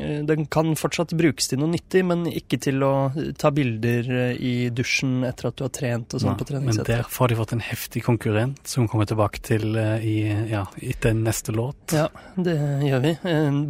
eh, 0.00 0.20
den 0.26 0.46
kan 0.46 0.74
fortsatt 0.78 1.14
brukes 1.18 1.50
til 1.50 1.62
noe 1.62 1.72
nyttig, 1.74 2.04
men 2.06 2.26
ikke 2.30 2.60
til 2.62 2.82
å 2.86 2.94
ta 3.38 3.52
bilder 3.54 4.36
i 4.38 4.70
dusjen 4.74 5.24
etter 5.26 5.50
at 5.50 5.58
du 5.58 5.64
har 5.66 5.74
trent 5.74 6.14
og 6.14 6.22
sånn 6.22 6.38
på 6.38 6.46
treningssettet. 6.48 6.88
men 6.88 7.02
derfor 7.02 7.26
har 7.26 7.32
de 7.32 7.40
fått 7.40 7.54
en 7.56 7.64
heftig 7.64 8.04
konkurrent 8.06 8.60
som 8.68 8.88
kommer 8.90 9.08
tilbake 9.08 9.42
til 9.44 9.76
i, 9.76 10.16
ja, 10.50 10.64
etter 10.82 11.14
neste 11.16 11.54
låt. 11.54 11.94
Ja, 11.96 12.08
det 12.36 12.56
gjør 12.86 13.04
vi. 13.04 13.14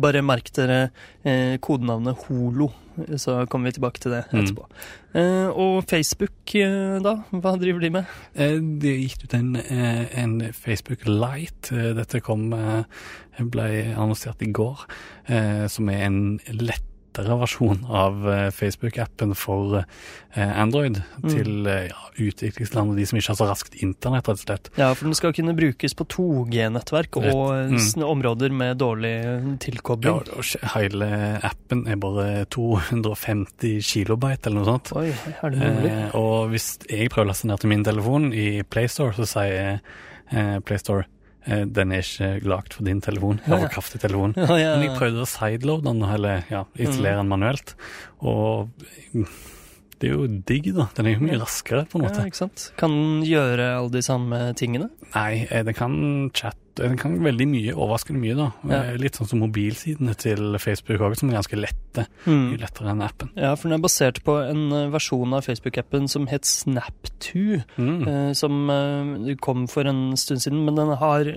Bare 0.00 0.22
merk 0.24 0.52
dere 0.56 0.80
kodenavnet 1.60 2.16
Holo, 2.26 2.70
så 3.16 3.46
kommer 3.48 3.68
vi 3.70 3.72
tilbake 3.78 4.00
til 4.00 4.10
det 4.12 4.24
Mm. 4.32 4.40
etterpå. 4.40 4.64
Eh, 5.14 5.48
og 5.48 5.84
Facebook, 5.84 6.54
eh, 6.54 6.98
da? 7.02 7.16
Hva 7.32 7.56
driver 7.60 7.80
de 7.80 7.90
med? 7.90 8.04
Eh, 8.34 8.58
Det 8.80 8.94
gikk 9.00 9.24
ut 9.24 9.34
en, 9.34 9.56
eh, 9.56 10.06
en 10.22 10.40
Facebook 10.52 11.04
Lite. 11.06 11.72
Eh, 11.72 11.94
Dette 11.94 12.20
kom 12.20 12.52
eh, 12.52 12.84
ble 13.40 13.94
annonsert 13.96 14.40
i 14.42 14.52
går, 14.52 14.86
eh, 15.28 15.66
som 15.68 15.88
er 15.88 16.06
en 16.06 16.40
lettere 17.10 17.36
versjon 17.40 17.80
av 17.90 18.22
eh, 18.30 18.50
Facebook-appen 18.54 19.34
for 19.36 19.80
Android 20.36 20.60
Android 20.70 21.00
til 21.26 21.66
eh, 21.66 21.88
ja, 21.90 21.96
utviklingsland 22.22 22.92
og 22.92 22.96
de 23.00 23.06
som 23.08 23.18
ikke 23.18 23.32
har 23.32 23.38
så 23.40 23.48
raskt 23.48 23.74
internett, 23.82 24.28
rett 24.28 24.38
og 24.38 24.44
slett. 24.44 24.70
Ja, 24.78 24.92
for 24.94 25.08
den 25.08 25.16
skal 25.18 25.32
kunne 25.34 25.54
brukes 25.58 25.94
på 25.98 26.06
2G-nettverk 26.06 27.18
og 27.18 27.40
eh, 27.56 27.66
Mm. 27.70 28.04
områder 28.06 28.50
med 28.54 28.78
dårlig 28.78 29.12
Ja, 29.24 29.56
tilkobling. 29.58 30.12
og 30.36 30.44
hele 30.74 31.40
appen 31.42 31.86
er 31.88 31.96
bare 31.96 32.44
250 32.46 33.80
kilobyte 33.82 34.46
eller 34.46 34.60
noe 34.62 34.70
sånt. 34.70 34.92
Oi, 34.96 35.10
er 35.42 35.50
det 35.50 35.58
mulig? 35.60 35.90
Eh, 35.90 36.14
og 36.18 36.50
hvis 36.54 36.68
jeg 36.88 37.10
prøver 37.10 37.26
å 37.28 37.32
laste 37.32 37.46
ned 37.50 37.60
til 37.62 37.70
min 37.74 37.84
telefon 37.86 38.30
i 38.32 38.62
PlayStore, 38.62 39.14
så 39.18 39.26
sier 39.26 39.80
eh, 40.30 40.58
PlayStore 40.60 41.04
eh, 41.06 41.16
den 41.46 41.94
er 41.96 42.04
ikke 42.04 42.48
lagd 42.48 42.74
for 42.76 42.88
din 42.88 43.00
telefon. 43.04 43.40
Jeg 43.44 43.54
har 43.54 43.62
for 43.64 43.76
kraftig 43.78 44.02
telefon. 44.02 44.34
Ja, 44.36 44.58
ja, 44.60 44.74
Men 44.76 44.88
jeg 44.88 44.98
prøvde 44.98 45.24
å 45.24 45.30
sideloade 45.30 45.88
den, 45.88 46.02
eller 46.04 46.44
ja, 46.52 46.66
installere 46.76 47.22
den 47.22 47.30
manuelt. 47.32 47.74
Og 48.20 48.68
mm, 49.14 49.26
det 50.00 50.08
er 50.08 50.14
jo 50.16 50.26
digg, 50.48 50.70
da. 50.76 50.86
Den 50.96 51.10
er 51.10 51.16
jo 51.16 51.24
mye 51.26 51.38
raskere, 51.40 51.84
på 51.90 51.98
en 51.98 52.06
ja, 52.06 52.10
måte. 52.10 52.26
ikke 52.30 52.42
sant? 52.42 52.66
Kan 52.80 52.94
den 52.96 53.24
gjøre 53.28 53.70
alle 53.76 53.92
de 53.92 54.04
samme 54.04 54.42
tingene? 54.56 54.88
Nei, 55.12 55.44
det 55.50 55.66
den 55.68 55.76
kan 55.76 55.96
chat 56.36 56.56
Den 56.80 56.96
kan 57.00 57.18
veldig 57.22 57.46
mye, 57.50 57.74
overraskende 57.76 58.20
mye, 58.22 58.34
da. 58.38 58.48
Ja. 58.66 58.80
Eh, 58.90 58.96
Litt 59.00 59.18
sånn 59.20 59.28
som 59.30 59.42
mobilsidene 59.44 60.14
til 60.18 60.56
Facebook 60.62 61.00
òg, 61.06 61.16
som 61.20 61.30
er 61.30 61.38
ganske 61.38 61.58
lette. 61.60 62.06
Mm. 62.24 62.44
Mye 62.54 62.60
lettere 62.64 62.90
enn 62.94 63.02
appen. 63.04 63.30
Ja, 63.36 63.54
for 63.58 63.68
den 63.68 63.78
er 63.78 63.84
basert 63.84 64.20
på 64.26 64.36
en 64.48 64.66
eh, 64.72 64.88
versjon 64.94 65.34
av 65.36 65.44
Facebook-appen 65.46 66.08
som 66.10 66.26
het 66.30 66.48
Snap2, 66.48 67.62
Mm. 67.76 68.08
eh, 68.08 68.32
som 68.38 68.70
eh, 68.70 69.34
kom 69.44 69.66
for 69.70 69.84
en 69.86 70.16
stund 70.16 70.40
siden, 70.42 70.64
men 70.64 70.74
den 70.78 70.92
har 71.00 71.28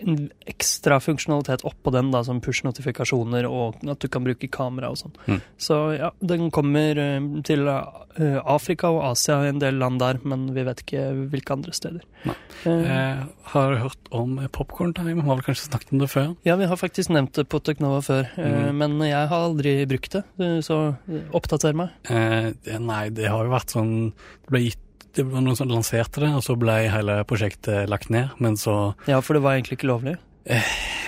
en 0.00 0.30
ekstra 0.48 0.98
funksjonalitet 1.02 1.62
oppå 1.68 1.92
den, 1.94 2.10
da, 2.10 2.22
som 2.24 2.40
push-notifikasjoner 2.40 3.46
og 3.48 3.76
at 3.88 4.00
du 4.00 4.08
kan 4.08 4.24
bruke 4.24 4.48
kamera 4.52 4.90
og 4.92 4.96
sånn. 5.00 5.14
Mm. 5.26 5.40
Så 5.58 5.78
ja, 5.98 6.10
den 6.24 6.50
kommer 6.54 6.96
eh, 6.98 7.20
til 7.46 7.66
Afrika 7.68 8.88
og 8.94 9.02
Asia, 9.10 9.42
en 9.50 9.58
del 9.60 9.76
land 9.80 10.00
der, 10.00 10.18
men 10.24 10.46
vi 10.56 10.62
vet 10.64 10.80
ikke 10.86 11.02
hvilke 11.32 11.52
andre 11.52 11.74
steder. 11.76 12.00
Har 12.64 13.72
du 13.74 13.76
hørt 13.82 14.08
om 14.16 14.38
Popcorn 14.92 14.94
Time? 14.94 15.22
Har 15.26 15.36
vel 15.36 15.44
kanskje 15.44 15.68
snakket 15.68 15.92
om 15.92 15.98
det 15.98 16.08
før? 16.10 16.36
ja, 16.44 16.56
vi 16.56 16.64
har 16.66 16.76
faktisk 16.76 17.10
nevnt 17.10 17.32
det 17.34 17.48
på 17.48 17.60
Teknova 17.62 18.00
før, 18.02 18.28
eh, 18.38 18.70
Mm. 18.70 18.76
men 18.78 18.98
jeg 19.08 19.28
har 19.28 19.38
aldri 19.48 19.86
brukt 19.86 20.10
det, 20.12 20.24
eh, 20.38 20.60
så 20.60 20.96
eh, 21.08 21.20
oppdater 21.32 21.74
meg. 21.74 21.90
Eh, 22.08 22.52
det- 22.64 22.80
nei, 22.80 23.08
det 23.10 23.26
har 23.28 23.44
jo 23.44 23.50
vært 23.50 23.70
sånn 23.72 24.12
Det 24.44 24.50
ble 24.50 24.60
gitt 24.60 24.78
det 25.14 25.24
var 25.24 25.40
noen 25.40 25.56
som 25.56 25.66
lanserte 25.68 26.20
det, 26.20 26.28
og 26.34 26.42
så 26.42 26.58
ble 26.58 26.90
hele 26.90 27.24
prosjektet 27.24 27.88
lagt 27.88 28.10
ned. 28.10 28.30
Men 28.38 28.52
så 28.54 28.94
Ja, 29.08 29.20
for 29.22 29.32
det 29.32 29.42
var 29.42 29.52
egentlig 29.56 29.78
ikke 29.78 29.88
lovlig. 29.88 30.18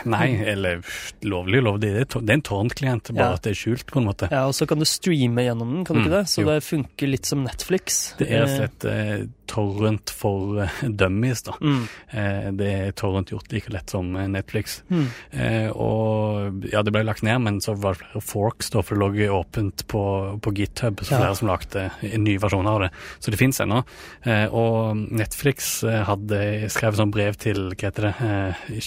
Nei, 0.08 0.28
eller 0.46 0.80
lovlig 1.26 1.58
ulovlig. 1.62 1.90
Det 2.08 2.16
er, 2.16 2.32
en 2.34 2.42
tårnklient, 2.42 3.10
bare 3.14 3.30
Ja. 3.30 3.34
at 3.34 3.42
det 3.42 3.50
er 3.52 3.58
skjult, 3.58 3.86
på 3.90 3.98
en 4.00 4.06
måte. 4.06 4.28
Ja, 4.30 4.46
og 4.46 4.54
så 4.54 4.66
kan 4.66 4.78
du 4.78 4.84
streame 4.86 5.42
gjennom 5.44 5.72
den, 5.74 5.84
kan 5.84 5.96
du 5.96 6.02
Mm, 6.02 6.06
ikke 6.06 6.16
det? 6.18 6.26
Så 6.30 6.42
jo. 6.42 6.46
det 6.48 6.62
funker 6.64 7.08
litt 7.10 7.26
som 7.26 7.42
Netflix. 7.44 8.14
Det 8.18 8.28
er 8.30 8.44
rett 8.44 8.48
og 8.48 8.56
slett 8.58 8.84
eh, 8.84 9.26
torrent 9.48 10.10
for 10.10 10.60
eh, 10.62 10.70
dummies, 10.88 11.42
da. 11.42 11.52
Mm. 11.60 11.88
Eh, 12.12 12.50
det 12.52 12.68
er 12.88 12.92
torrent 12.92 13.30
gjort 13.32 13.52
like 13.52 13.70
lett 13.74 13.90
som 13.90 14.14
eh, 14.16 14.26
Netflix. 14.28 14.82
Mm. 14.90 15.06
Eh, 15.32 15.70
og 15.74 16.64
ja, 16.72 16.82
det 16.82 16.92
ble 16.94 17.02
lagt 17.04 17.22
ned, 17.26 17.40
men 17.42 17.60
så 17.60 17.74
var 17.76 17.94
det 17.98 18.04
flere 18.06 18.22
forks, 18.22 18.70
da, 18.70 18.82
for 18.82 18.94
det 18.94 19.02
lå 19.28 19.28
åpent 19.38 19.86
på, 19.90 20.04
på 20.40 20.54
GitHub. 20.54 21.00
Så 21.02 21.12
Ja. 21.14 21.18
flere 21.24 21.36
som 21.36 21.48
lagde 21.48 21.90
en 22.02 22.24
ny 22.24 22.38
versjon 22.38 22.66
av 22.66 22.80
det. 22.86 22.90
Så 23.20 23.30
det 23.30 23.38
fins 23.38 23.58
ennå. 23.60 23.84
Eh, 24.24 24.46
og 24.54 24.96
Netflix 25.10 25.82
eh, 25.84 26.04
hadde 26.04 26.70
skrevet 26.70 26.96
sånn 27.02 27.10
brev 27.14 27.34
til, 27.36 27.70
hva 27.74 27.90
heter 27.90 28.08
det, 28.10 28.14
eh, 28.22 28.80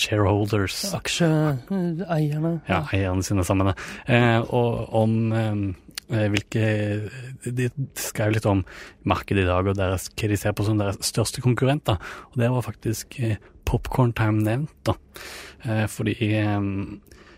shareholders. 0.47 0.93
Aksjeeierne. 0.97 2.61
Ja, 2.69 2.81
eierne 2.93 3.23
sine 3.23 3.43
sammen. 3.45 3.73
Eh, 4.07 4.39
og 4.53 4.93
om 4.93 5.15
eh, 5.33 6.27
hvilke 6.31 6.63
De 7.45 7.69
skrev 7.95 8.33
litt 8.35 8.45
om 8.45 8.65
markedet 9.07 9.45
i 9.45 9.47
dag 9.47 9.67
og 9.71 9.77
deres, 9.79 10.09
hva 10.13 10.27
de 10.29 10.37
ser 10.37 10.53
på 10.57 10.65
som 10.67 10.77
deres 10.81 10.97
største 11.07 11.41
konkurrenter. 11.41 11.97
Og 12.33 12.37
der 12.41 12.51
var 12.53 12.61
faktisk 12.65 13.19
eh, 13.21 13.37
Popcorn 13.65 14.11
Time 14.13 14.43
nevnt, 14.43 14.73
da. 14.85 14.97
Eh, 15.63 15.85
fordi 15.87 16.17
eh, 16.19 16.59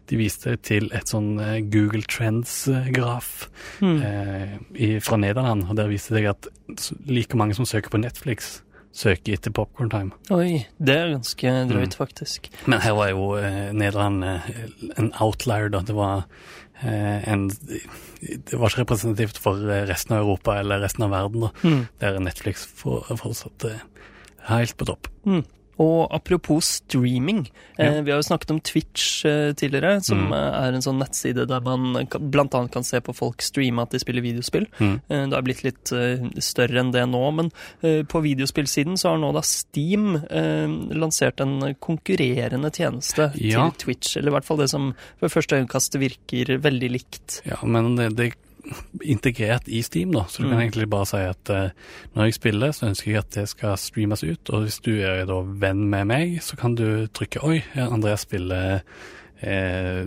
de 0.09 0.17
viste 0.19 0.57
til 0.65 0.89
et 0.91 1.07
sånn 1.07 1.37
eh, 1.39 1.61
Google 1.71 2.03
Trends-graf 2.09 3.49
Mm. 3.83 4.01
eh, 4.01 4.99
fra 5.03 5.17
Nederland, 5.17 5.65
og 5.69 5.75
der 5.75 5.87
viste 5.91 6.13
det 6.13 6.23
seg 6.23 6.29
at 6.31 6.47
like 7.07 7.35
mange 7.37 7.55
som 7.55 7.65
søker 7.65 7.89
på 7.93 7.99
Netflix, 7.99 8.61
søker 8.93 9.35
etter 9.35 9.53
Popcorn 9.55 9.89
Time. 9.91 10.13
Oi, 10.33 10.63
det 10.77 10.95
er 10.95 11.13
ganske 11.15 11.53
drøyt, 11.69 11.97
faktisk. 11.97 12.49
Men 12.69 12.83
her 12.83 12.93
var 12.97 13.09
jo 13.11 13.31
eh, 13.39 13.71
Nederland 13.73 14.25
eh, 14.27 14.51
en 15.01 15.09
outlier, 15.23 15.71
da. 15.73 15.81
Det 15.85 15.95
var 15.97 16.27
eh, 16.83 17.25
en 17.29 17.49
Det 17.49 18.55
var 18.55 18.69
ikke 18.69 18.83
representativt 18.85 19.41
for 19.41 19.59
eh, 19.65 19.87
resten 19.89 20.15
av 20.15 20.23
Europa 20.23 20.59
eller 20.61 20.83
resten 20.85 21.07
av 21.07 21.15
verden, 21.15 21.47
da. 21.47 21.51
Mm. 21.65 21.81
Der 22.03 22.21
Netflix 22.21 22.67
for, 22.69 23.09
fortsatt 23.09 23.65
eh, 23.69 23.81
helt 24.51 24.77
på 24.77 24.87
topp. 24.91 25.09
Mm. 25.25 25.43
Og 25.79 26.07
apropos 26.13 26.63
streaming, 26.81 27.47
eh, 27.79 27.85
Ja. 27.95 28.01
vi 28.01 28.11
har 28.11 28.19
jo 28.21 28.27
snakket 28.29 28.51
om 28.51 28.59
Twitch 28.61 29.25
eh, 29.25 29.53
tidligere, 29.53 30.03
som 30.03 30.27
Mm. 30.27 30.33
eh, 30.33 30.67
er 30.67 30.73
en 30.73 30.81
sånn 30.81 30.99
nettside 30.99 31.47
der 31.47 31.59
man 31.61 32.07
bl.a. 32.29 32.67
kan 32.67 32.83
se 32.83 32.99
på 33.01 33.15
folk 33.15 33.41
streame 33.41 33.81
at 33.81 33.89
de 33.89 33.97
spiller 33.99 34.21
videospill. 34.21 34.67
Mm. 34.79 35.01
Det 35.09 35.33
har 35.33 35.41
blitt 35.41 35.63
litt 35.63 35.85
større 36.43 36.79
enn 36.79 36.91
det 36.91 37.07
nå, 37.09 37.33
men 37.33 37.49
på 38.05 38.21
videospillsiden 38.21 38.93
så 38.97 39.09
har 39.09 39.17
nå 39.17 39.33
da 39.33 39.41
Steam 39.41 40.23
lansert 40.93 41.41
en 41.41 41.75
konkurrerende 41.81 42.69
tjeneste 42.71 43.31
Ja. 43.35 43.69
til 43.71 43.95
Twitch, 43.95 44.15
eller 44.17 44.29
i 44.31 44.35
hvert 44.39 44.45
fall 44.45 44.57
det 44.57 44.69
som 44.69 44.93
ved 45.21 45.31
første 45.31 45.57
øyekast 45.65 45.97
virker 45.99 46.59
veldig 46.61 46.91
likt. 46.91 47.41
Ja, 47.45 47.57
men 47.63 47.95
det, 47.95 48.15
det 48.15 48.33
integrert 49.03 49.67
i 49.67 49.81
Steam, 49.83 50.11
da. 50.15 50.23
Så 50.29 50.43
du 50.43 50.49
kan 50.49 50.57
Mm. 50.57 50.61
egentlig 50.67 50.89
bare 50.89 51.05
si 51.05 51.17
at 51.17 51.49
uh, 51.49 51.69
når 52.15 52.23
jeg 52.29 52.33
spiller, 52.37 52.71
så 52.71 52.87
ønsker 52.87 53.11
jeg 53.11 53.17
at 53.23 53.31
det 53.35 53.47
skal 53.49 53.77
streames 53.77 54.23
ut. 54.23 54.49
Og 54.49 54.61
hvis 54.63 54.79
du 54.79 54.91
er 55.01 55.25
da 55.25 55.41
venn 55.43 55.89
med 55.89 56.05
meg, 56.07 56.37
så 56.41 56.55
kan 56.55 56.75
du 56.75 57.07
trykke 57.07 57.43
Oi, 57.43 57.61
Andreas 57.75 58.21
spiller 58.23 58.81
eh. 59.43 60.05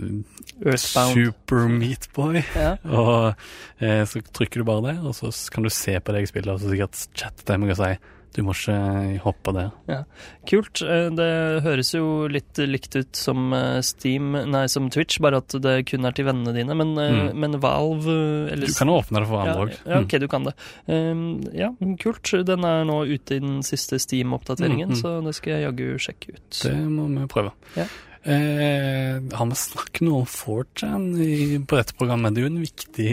Super 0.75 1.67
Meat 1.69 2.07
Boy. 2.15 2.41
Ja. 2.55 2.75
Og 2.89 3.35
eh, 3.79 4.03
så 4.09 4.21
trykker 4.33 4.61
du 4.63 4.67
bare 4.67 4.91
det, 4.93 4.99
og 5.05 5.13
så 5.15 5.29
kan 5.53 5.63
du 5.63 5.69
se 5.69 5.99
på 5.99 6.11
det 6.15 6.23
jeg 6.25 6.31
spiller, 6.33 6.53
og 6.57 6.61
så 6.63 6.71
sikkert 6.73 7.07
chatte 7.13 7.45
til 7.45 7.59
meg 7.61 7.75
og 7.75 7.81
si 7.81 7.91
du 8.37 8.43
må 8.45 8.53
ikke 8.53 9.17
hoppe 9.23 9.51
Ja. 9.89 10.03
Kult. 10.47 10.81
Eh, 10.85 11.07
Det 11.17 11.63
høres 11.65 11.89
jo 11.95 12.27
litt 12.29 12.53
likt 12.61 12.93
ut 12.95 13.17
som 13.17 13.51
eh, 13.57 13.79
Steam, 13.81 14.31
nei, 14.51 14.67
som 14.69 14.91
Twitch, 14.93 15.17
bare 15.23 15.41
at 15.41 15.55
det 15.63 15.73
kun 15.89 16.05
er 16.05 16.13
til 16.13 16.27
vennene 16.29 16.53
dine. 16.53 16.75
Men, 16.77 16.93
eh, 17.01 17.11
Mm. 17.17 17.33
men 17.41 17.57
Valve 17.59 18.17
eller 18.53 18.67
Du 18.69 18.73
kan 18.77 18.87
åpne 18.93 19.19
det 19.23 19.27
for 19.27 19.45
ja, 19.47 19.55
òg. 19.57 19.73
ja, 19.87 19.99
ok, 20.03 20.19
du 20.21 20.27
kan 20.29 20.43
det. 20.45 20.53
Um, 20.87 21.41
ja, 21.51 21.71
kult. 21.99 22.29
Den 22.45 22.63
er 22.63 22.85
nå 22.85 22.99
ute 23.09 23.35
i 23.35 23.39
den 23.39 23.61
siste 23.65 23.97
Steam-oppdateringen, 23.97 24.89
Mm, 24.89 24.93
mm. 24.93 25.01
så 25.01 25.23
det 25.25 25.33
skal 25.35 25.53
jeg 25.53 25.65
jaggu 25.65 25.97
sjekke 25.97 26.35
ut. 26.37 26.61
Det 26.61 26.75
må 26.77 27.07
vi 27.09 27.25
prøve. 27.27 27.51
Ja. 27.75 27.85
Eh, 28.27 29.17
har 29.37 29.45
vi 29.47 29.55
snakket 29.55 30.01
noe 30.03 30.21
om 30.23 30.27
4chan 30.27 31.05
i, 31.23 31.35
på 31.63 31.77
dette 31.79 31.95
programmet? 31.97 32.35
Det 32.35 32.41
er 32.41 32.47
jo 32.47 32.51
en 32.51 32.65
viktig 32.65 33.11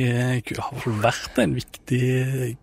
har 0.58 0.96
vært 1.04 1.38
en 1.42 1.54
viktig 1.54 2.02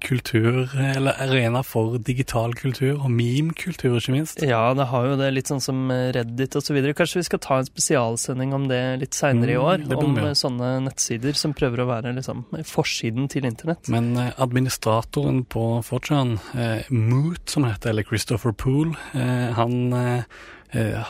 kultur, 0.03 0.67
eller 0.75 1.15
arena 1.23 1.61
for 1.63 1.95
digital 1.97 2.53
kultur, 2.59 2.97
og 2.99 3.09
meme-kultur, 3.11 3.95
ikke 4.01 4.15
minst. 4.17 4.43
Ja, 4.43 4.73
det 4.77 4.89
har 4.91 5.07
jo 5.11 5.17
det 5.19 5.31
litt 5.35 5.51
sånn 5.51 5.63
som 5.63 5.87
Reddit 5.91 6.57
videre. 6.71 6.95
Kanskje 6.97 7.21
vi 7.21 7.27
skal 7.29 7.41
ta 7.43 7.59
en 7.61 7.69
spesialsending 7.69 8.53
om 8.57 8.67
det 8.71 8.81
litt 9.01 9.15
seinere 9.17 9.55
i 9.55 9.59
Mm, 9.61 9.63
år? 9.63 9.77
Mm, 9.87 9.97
Om 10.01 10.35
sånne 10.35 10.69
nettsider 10.85 11.33
som 11.37 11.53
prøver 11.53 11.83
å 11.83 11.87
være 11.89 12.13
liksom 12.15 12.45
forsiden 12.67 13.29
til 13.29 13.45
internett. 13.45 13.87
Men 13.89 14.15
eh, 14.17 14.31
administratoren 14.37 15.43
på 15.45 15.83
4chan, 15.85 16.39
eh, 16.55 16.83
Moot 16.91 17.49
som 17.49 17.63
heter, 17.63 17.89
eller 17.91 18.03
Christopher 18.03 18.51
Poole, 18.51 18.95
eh, 19.13 19.51
han, 19.53 19.93
eh, 19.93 20.23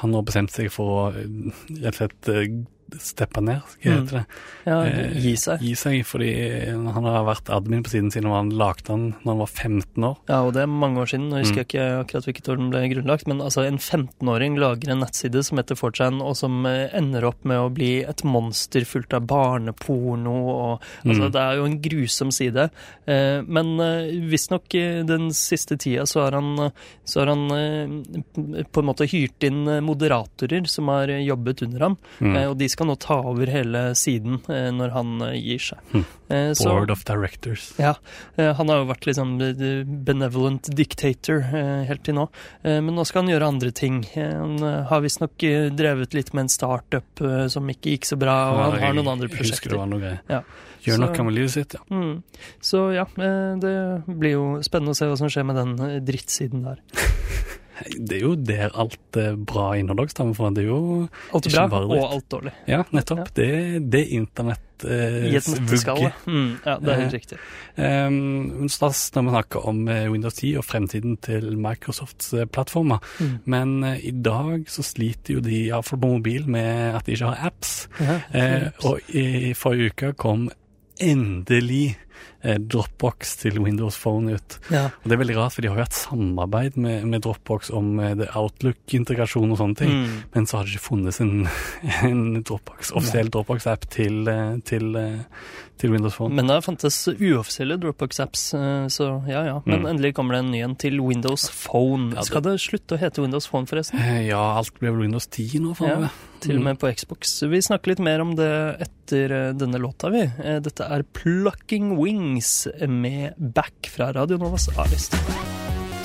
han 0.01 0.13
har 0.13 0.23
bestemt 0.25 0.53
seg 0.53 0.71
for 0.73 0.93
å 0.95 1.01
eh, 1.13 1.27
rett 1.83 1.93
og 1.93 1.99
slett 1.99 2.29
eh, 2.33 2.55
steppe 2.99 3.41
ned, 3.41 3.61
hva 3.61 3.91
Mm. 3.91 4.01
hete 4.01 4.11
det? 4.11 4.25
Ja, 4.65 4.81
Eh, 4.83 5.13
gi 5.21 5.33
seg. 5.35 5.59
Gi 5.61 5.73
seg, 5.75 6.05
fordi 6.05 6.31
han 6.71 7.03
har 7.03 7.23
vært 7.25 7.49
admin 7.49 7.83
på 7.83 7.89
siden 7.89 8.11
siden 8.11 8.29
han 8.29 8.49
lagde 8.51 8.83
den 8.87 9.15
når 9.23 9.31
han 9.31 9.37
var 9.39 9.47
15 9.47 10.03
år. 10.03 10.17
Ja, 10.29 10.41
og 10.43 10.53
det 10.53 10.61
er 10.63 10.67
mange 10.67 10.97
år 10.99 11.07
siden. 11.07 11.29
Nå 11.29 11.37
Mm. 11.37 11.41
husker 11.43 11.55
jeg 11.55 11.67
ikke 11.67 12.05
akkurat 12.05 12.25
hvilket 12.25 12.49
år 12.49 12.57
den 12.57 12.69
ble 12.71 12.89
grunnlagt, 12.93 13.27
men 13.27 13.39
altså 13.41 13.65
en 13.65 13.77
15-åring 13.77 14.57
lager 14.57 14.89
en 14.91 14.99
nettside 15.01 15.43
som 15.43 15.57
heter 15.57 15.75
4chan, 15.75 16.21
og 16.21 16.35
som 16.35 16.65
eh, 16.65 16.89
ender 16.93 17.23
opp 17.25 17.43
med 17.45 17.57
å 17.57 17.73
bli 17.73 18.03
et 18.03 18.23
monster 18.23 18.81
fullt 18.85 19.13
av 19.13 19.25
barneporno 19.27 20.35
og 20.49 20.81
Altså, 21.05 21.23
Mm. 21.27 21.31
det 21.31 21.41
er 21.41 21.55
jo 21.55 21.65
en 21.65 21.81
grusom 21.81 22.31
side. 22.31 22.69
Eh, 23.07 23.41
men 23.41 23.77
visstnok 24.29 24.69
den 25.05 25.29
siste 25.31 25.77
tida 25.77 26.03
så 26.05 26.21
har 26.23 26.31
han, 26.33 26.71
så 27.05 27.19
har 27.21 27.27
han 27.27 28.03
på 28.71 28.79
en 28.81 28.85
måte 28.85 29.07
hyrt 29.09 29.43
inn 29.43 29.65
moderatorer 29.83 30.67
som 30.67 30.87
har 30.87 31.07
jobbet 31.07 31.63
under 31.63 31.79
ham, 31.79 31.97
Mm. 32.19 32.49
og 32.51 32.57
de 32.57 32.67
skal 32.67 32.80
nå 32.89 32.95
ta 32.99 33.17
over 33.29 33.47
hele 33.51 33.81
siden 33.97 34.39
eh, 34.49 34.69
når 34.73 34.93
han 34.95 35.13
eh, 35.27 35.35
gir 35.39 35.59
seg. 35.59 35.79
Hmm. 35.91 36.05
Så- 36.55 36.69
Board 36.69 36.91
of 36.93 37.01
Directors. 37.03 37.73
ja, 37.77 37.93
han 38.37 38.69
har 38.71 38.77
jo 38.79 38.85
vært 38.87 39.03
liksom 39.09 39.33
benevolent 40.07 40.69
dictator 40.77 41.41
helt 41.89 42.05
til 42.07 42.15
nå. 42.15 42.29
Men 42.63 42.87
nå 42.95 43.03
skal 43.05 43.25
han 43.25 43.33
gjøre 43.33 43.49
andre 43.51 43.71
ting. 43.75 43.97
Han 44.15 44.55
har 44.87 45.03
visstnok 45.03 45.35
drevet 45.75 46.15
litt 46.15 46.31
med 46.33 46.45
en 46.45 46.53
startup 46.53 47.19
som 47.51 47.67
ikke 47.67 47.97
gikk 47.97 48.07
så 48.07 48.15
bra, 48.21 48.37
og 48.53 48.61
han 48.63 48.79
har 48.79 48.95
noen 48.95 49.11
andre 49.17 49.27
prosjekter. 49.27 49.75
var 49.75 49.91
noe. 49.91 50.13
Ja. 50.31 50.39
Gjør 50.85 50.95
Så- 50.95 51.01
noe 51.03 51.23
med 51.27 51.35
livet 51.35 51.51
sitt, 51.51 51.75
ja. 51.75 51.83
Mm. 51.91 52.23
Så 52.63 52.85
ja, 52.95 53.03
det 53.59 53.75
blir 54.07 54.31
jo 54.31 54.45
spennende 54.63 54.95
å 54.95 55.01
se 55.01 55.11
hva 55.11 55.17
som 55.19 55.27
skjer 55.27 55.45
med 55.51 55.59
den 55.59 56.05
drittsiden 56.07 56.63
der. 56.63 56.79
Det 57.97 58.17
er 58.17 58.25
jo 58.25 58.33
der 58.35 58.73
alt 58.79 59.17
eh, 59.19 59.33
bra 59.35 59.71
innhold 59.79 60.11
stammer 60.13 60.37
fra. 60.37 60.49
Det 60.55 60.63
er 60.65 60.69
jo 60.69 61.07
Alt 61.33 61.47
bra 61.53 61.65
og 61.81 62.03
alt 62.07 62.27
dårlig. 62.31 62.53
Ja, 62.69 62.83
nettopp. 62.91 63.31
Det, 63.37 63.47
det 63.91 64.03
er 64.05 64.13
internett 64.19 64.85
eh, 64.85 65.31
I 65.31 65.35
et 65.39 65.49
nøtteskalle. 65.51 66.11
Mm, 66.25 66.49
ja, 66.65 66.77
det 66.81 66.93
er 66.93 67.01
helt 67.03 67.11
Eh, 67.11 67.17
riktig. 67.17 67.37
Um, 67.77 68.69
Stas 68.71 69.03
når 69.15 69.25
vi 69.27 69.33
snakker 69.35 69.67
om 69.71 69.81
eh, 69.87 70.07
Windows 70.11 70.33
10 70.39 70.53
og 70.61 70.65
fremtiden 70.65 71.17
til 71.23 71.57
Microsofts 71.57 72.33
eh, 72.33 72.45
plattformer. 72.45 73.01
Mm. 73.19 73.35
Men 73.45 73.75
uh, 73.83 73.95
i 73.97 74.11
dag 74.11 74.65
så 74.71 74.85
sliter 74.85 75.37
jo 75.37 75.43
de, 75.45 75.67
iallfall 75.67 75.99
på 76.01 76.13
mobil, 76.17 76.47
med 76.49 76.95
at 76.95 77.05
de 77.05 77.17
ikke 77.17 77.33
har 77.33 77.51
apps. 77.51 77.75
Ja, 77.99 78.19
Eh, 78.31 78.69
og 78.87 78.99
i 79.15 79.53
forrige 79.57 79.91
uke 79.91 80.13
kom 80.19 80.49
endelig 81.01 81.85
eh, 81.91 82.10
Dropbox 82.41 83.35
til 83.37 83.59
Windows 83.61 83.97
Phone 84.01 84.33
ut. 84.33 84.57
ja. 84.73 84.87
Og 84.89 85.03
det 85.09 85.13
er 85.13 85.21
veldig 85.21 85.35
rart, 85.37 85.53
for 85.53 85.61
de 85.61 85.69
har 85.69 85.77
jo 85.77 85.83
hatt 85.85 85.93
samarbeid 85.93 86.77
med, 86.81 87.05
med 87.05 87.21
Dropbox 87.21 87.69
om 87.77 87.99
eh, 88.01 88.15
Outlook-integrasjon 88.37 89.51
og 89.53 89.59
sånne 89.61 89.77
ting. 89.77 89.91
Mm. 89.91 90.15
Men 90.33 90.47
så 90.49 90.57
har 90.57 90.65
det 90.65 90.73
ikke 90.75 90.87
funnes 90.89 91.19
en, 91.21 91.47
en 92.09 92.23
Dropbox, 92.41 92.91
offisiell 92.97 93.29
Dropbox-app 93.33 93.85
til, 93.93 94.23
eh, 94.31 94.55
til, 94.65 94.89
eh, 94.97 95.19
til 95.81 95.93
Windows 95.93 96.17
Phone. 96.17 96.33
Men 96.37 96.49
det 96.49 96.57
har 96.59 96.65
fantes 96.65 96.97
uoffisielle 97.13 97.77
Dropbox-apps, 97.81 98.47
eh, 98.57 98.87
så 98.93 99.11
ja 99.29 99.45
ja. 99.51 99.59
Men 99.65 99.81
Mm. 99.81 99.87
endelig 99.95 100.13
kommer 100.17 100.35
det 100.37 100.43
en 100.45 100.51
ny 100.51 100.59
en 100.65 100.75
til 100.75 100.99
Windows 101.01 101.47
Phone. 101.67 102.11
Ja, 102.13 102.19
det- 102.21 102.25
Skal 102.25 102.41
det 102.41 102.57
slutte 102.61 102.97
å 102.97 102.99
hete 103.01 103.21
Windows 103.21 103.47
Phone, 103.47 103.65
forresten? 103.69 103.99
Eh, 103.99 104.27
Ja, 104.31 104.57
alt 104.57 104.73
blir 104.79 104.91
vel 104.91 105.01
Windows 105.07 105.27
10 105.27 105.59
nå, 105.59 105.75
framover. 105.77 106.09
Til 106.41 106.57
og 106.57 106.63
med 106.63 106.79
på 106.79 106.89
Xbox. 106.89 107.41
Vi 107.49 107.59
snakker 107.61 107.87
litt 107.91 107.99
mer 107.99 108.19
om 108.21 108.33
det 108.35 108.49
etter 108.81 109.31
eh, 109.31 109.53
denne 109.53 109.77
låta, 109.77 110.09
vi. 110.09 110.21
Eh, 110.43 110.59
Dette 110.59 110.81
er 110.89 111.03
Plucking 111.13 111.95
Wings 112.11 112.67
med 112.87 113.33
Back 113.55 113.87
fra 113.95 114.11
Radio 114.11 114.37
Novas 114.37 114.67
A-list. 114.77 115.13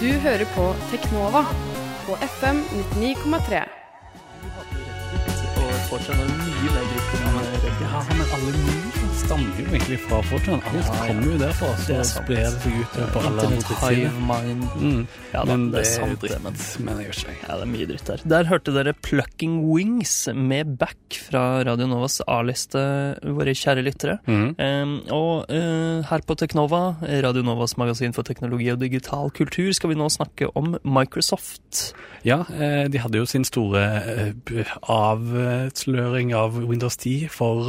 Du 0.00 0.06
hører 0.06 0.44
på 0.54 0.66
Teknova 0.90 1.42
på 2.06 2.14
FM 2.22 2.60
99,3. 2.94 3.62
Og 5.64 5.72
fortsatt 5.88 6.20
mye 6.30 6.70
mer 6.76 6.86
Ja, 7.76 8.00
men 8.09 8.23
alle 8.33 8.52
nyheter 8.56 9.11
stammer 9.16 9.59
jo 9.61 9.64
egentlig 9.68 9.97
fra 10.06 10.18
Fortran. 10.25 10.61
Alt 10.64 10.76
Ja, 10.76 10.83
ja. 10.87 11.06
kommer 11.09 11.26
jo 11.28 11.37
derfra, 11.40 11.68
er 11.75 11.83
så 11.85 12.23
sprer 12.23 12.47
det 12.47 12.61
seg 12.62 12.76
ut 12.80 12.97
på 13.12 13.23
alle 13.28 13.45
andre 13.47 13.76
sider. 13.80 14.14
Mm. 14.76 15.02
Ja 15.35 15.42
da, 15.42 15.45
men 15.50 15.66
det 15.71 15.76
det 15.76 15.83
er 15.83 15.90
sant, 15.90 16.21
dritt, 16.23 16.37
men 16.45 16.56
men 16.87 17.00
jeg 17.02 17.09
gjør 17.09 17.18
ikke 17.21 17.33
det. 17.33 17.37
Ja, 17.42 17.56
det 17.61 17.66
er 17.66 17.71
mye 17.73 17.88
dritt 17.90 18.11
der. 18.11 18.25
Der 18.33 18.49
hørte 18.50 18.75
dere 18.76 18.95
Plucking 18.95 19.59
Wings 19.73 20.14
med 20.33 20.73
Back 20.80 21.18
fra 21.28 21.42
Radio 21.68 21.88
Novas 21.90 22.21
A-liste, 22.26 22.83
våre 23.23 23.52
kjære 23.56 23.85
lyttere. 23.85 24.18
Mm. 24.26 24.49
Um, 24.56 24.97
og 25.12 25.52
uh, 25.52 26.00
her 26.09 26.25
på 26.26 26.38
Teknova, 26.40 26.83
Radio 27.26 27.45
Novas 27.45 27.76
magasin 27.76 28.16
for 28.16 28.23
teknologi 28.25 28.71
og 28.73 28.80
digital 28.80 29.30
kultur, 29.37 29.73
skal 29.76 29.92
vi 29.92 30.00
nå 30.00 30.09
snakke 30.12 30.49
om 30.56 30.78
Microsoft. 30.85 31.92
Ja, 32.26 32.40
eh, 32.50 32.88
de 32.90 32.99
hadde 32.99 33.21
jo 33.21 33.26
sin 33.28 33.45
store 33.47 33.83
eh, 34.02 34.73
avsløring 34.90 36.33
av 36.35 36.56
Windows 36.66 36.97
10 36.99 37.28
for 37.30 37.65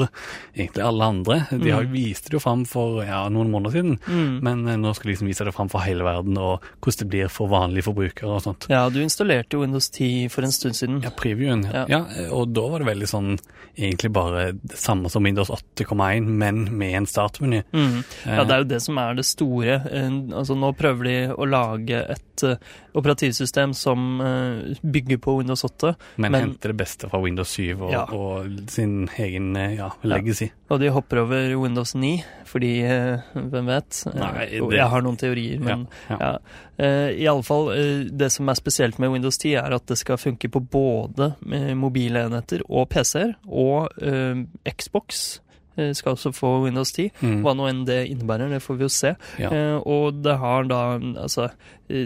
egentlig 0.56 0.84
alle 0.86 1.04
andre. 1.12 1.38
De 1.52 1.72
har 1.74 1.84
jo 1.86 1.92
vist 1.94 2.28
det 2.30 2.34
jo 2.38 2.42
fram 2.44 2.66
for 2.70 3.02
ja, 3.06 3.24
noen 3.34 3.52
måneder 3.54 3.72
siden, 3.78 3.98
Mm. 4.08 4.40
men 4.46 4.68
eh, 4.68 4.78
nå 4.78 4.94
skal 4.96 5.10
de 5.10 5.14
liksom 5.16 5.28
vise 5.32 5.46
det 5.48 5.54
fram 5.56 5.70
for 5.70 5.80
hele 5.86 6.04
verden, 6.06 6.38
og 6.38 6.62
hvordan 6.82 7.00
det 7.04 7.10
blir 7.10 7.28
for 7.34 7.48
vanlige 7.52 7.84
forbrukere 7.88 8.30
og 8.38 8.42
sånt. 8.46 8.68
Ja, 8.70 8.86
du 8.90 9.00
installerte 9.02 9.58
jo 9.58 9.62
Windows 9.66 9.90
10 9.90 10.30
for 10.34 10.44
en 10.48 10.52
stund 10.56 10.76
siden. 10.78 11.02
Ja, 11.04 11.10
previewen. 11.16 11.64
Ja. 11.72 11.86
Ja. 11.88 12.02
ja, 12.16 12.30
og 12.36 12.54
da 12.54 12.68
var 12.70 12.80
det 12.84 12.88
veldig 12.94 13.08
sånn 13.12 13.32
egentlig 13.78 14.12
bare 14.16 14.52
det 14.58 14.78
samme 14.80 15.10
som 15.14 15.24
Windows 15.24 15.50
8,1, 15.54 16.26
men 16.26 16.64
med 16.78 16.96
en 17.02 17.06
startmeny. 17.10 17.64
Mm. 17.74 18.04
Ja, 18.26 18.38
Eh, 18.42 18.44
det 18.48 18.54
er 18.56 18.64
jo 18.64 18.70
det 18.74 18.82
som 18.82 18.98
er 18.98 19.14
det 19.16 19.26
store. 19.26 19.82
Eh, 19.92 20.08
Altså, 20.38 20.56
nå 20.58 20.72
prøver 20.78 21.04
de 21.04 21.16
å 21.36 21.46
lage 21.50 21.98
et 22.10 22.44
eh, 22.44 22.56
operativsystem 22.98 23.74
som 23.76 24.22
eh, 24.22 24.76
bygger 24.84 25.18
på 25.24 25.38
Windows 25.40 25.64
8, 25.66 25.96
men, 26.18 26.32
men- 26.32 26.42
henter 26.50 26.74
det 26.74 26.78
beste 26.78 27.10
fra 27.10 27.20
Windows 27.24 27.50
7 27.56 27.76
og, 27.82 27.92
Ja. 27.92 28.04
og 28.12 28.70
sin 28.70 29.08
egen 29.18 29.56
eh, 29.56 29.76
ja, 29.88 30.10
legacy. 30.16 30.50
og 30.70 30.80
de 30.84 30.90
hopper 30.94 31.22
over 31.24 31.56
Windows 31.62 31.96
9, 31.96 32.12
fordi 32.46 32.72
eh, 32.84 33.24
hvem 33.34 33.66
vet? 33.72 34.04
Eh, 34.08 34.20
Nei, 34.20 34.46
det- 34.52 34.78
Jeg 34.78 34.90
har 34.94 35.02
noen 35.02 35.18
teorier, 35.18 35.60
men 35.64 35.88
ja. 36.10 36.18
ja. 36.20 36.38
Eh, 36.78 37.10
I 37.24 37.28
alle 37.32 37.44
fall, 37.44 37.72
eh, 37.74 38.04
det 38.12 38.32
som 38.32 38.50
er 38.50 38.60
spesielt 38.60 39.00
med 39.00 39.12
Windows 39.12 39.38
10, 39.38 39.56
er 39.64 39.74
at 39.80 39.86
det 39.88 39.98
skal 39.98 40.18
funke 40.22 40.50
på 40.52 40.62
både 40.62 41.34
eh, 41.52 41.74
mobile 41.76 42.28
enheter 42.28 42.62
og 42.70 42.90
PC-er, 42.90 43.36
og 43.48 43.90
eh, 44.02 44.44
Xbox 44.70 45.40
eh, 45.78 45.94
skal 45.94 46.14
også 46.16 46.32
få 46.34 46.64
Windows 46.64 46.92
10. 46.92 47.12
Mm. 47.22 47.42
Hva 47.46 47.54
nå 47.58 47.68
enn 47.70 47.84
det 47.86 48.00
innebærer, 48.10 48.50
det 48.50 48.62
får 48.66 48.78
vi 48.80 48.86
jo 48.88 48.90
se. 48.90 49.12
Ja. 49.38 49.50
Eh, 49.54 49.78
og 49.86 50.24
det 50.26 50.38
har 50.42 50.64
da 50.70 50.80
Altså, 50.98 51.46
eh, 51.52 51.52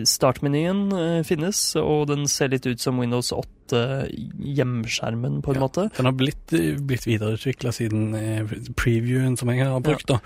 startmenyen 0.05 0.91
eh, 0.93 1.23
finnes, 1.27 1.75
og 1.81 2.07
den 2.11 2.27
ser 2.27 2.49
litt 2.53 2.65
ut 2.69 2.79
som 2.79 2.99
Windows 3.01 3.31
8-hjemskjermen, 3.33 5.41
på 5.41 5.51
en 5.53 5.55
Ja. 5.55 5.61
måte. 5.67 5.89
Den 5.95 6.05
har 6.05 6.11
blitt, 6.13 6.47
blitt 6.85 7.05
videreutvikla 7.07 7.71
siden 7.71 8.13
eh, 8.15 8.43
previewen 8.75 9.37
som 9.37 9.49
jeg 9.49 9.65
har 9.65 9.79
brukt. 9.81 10.05
da. 10.07 10.19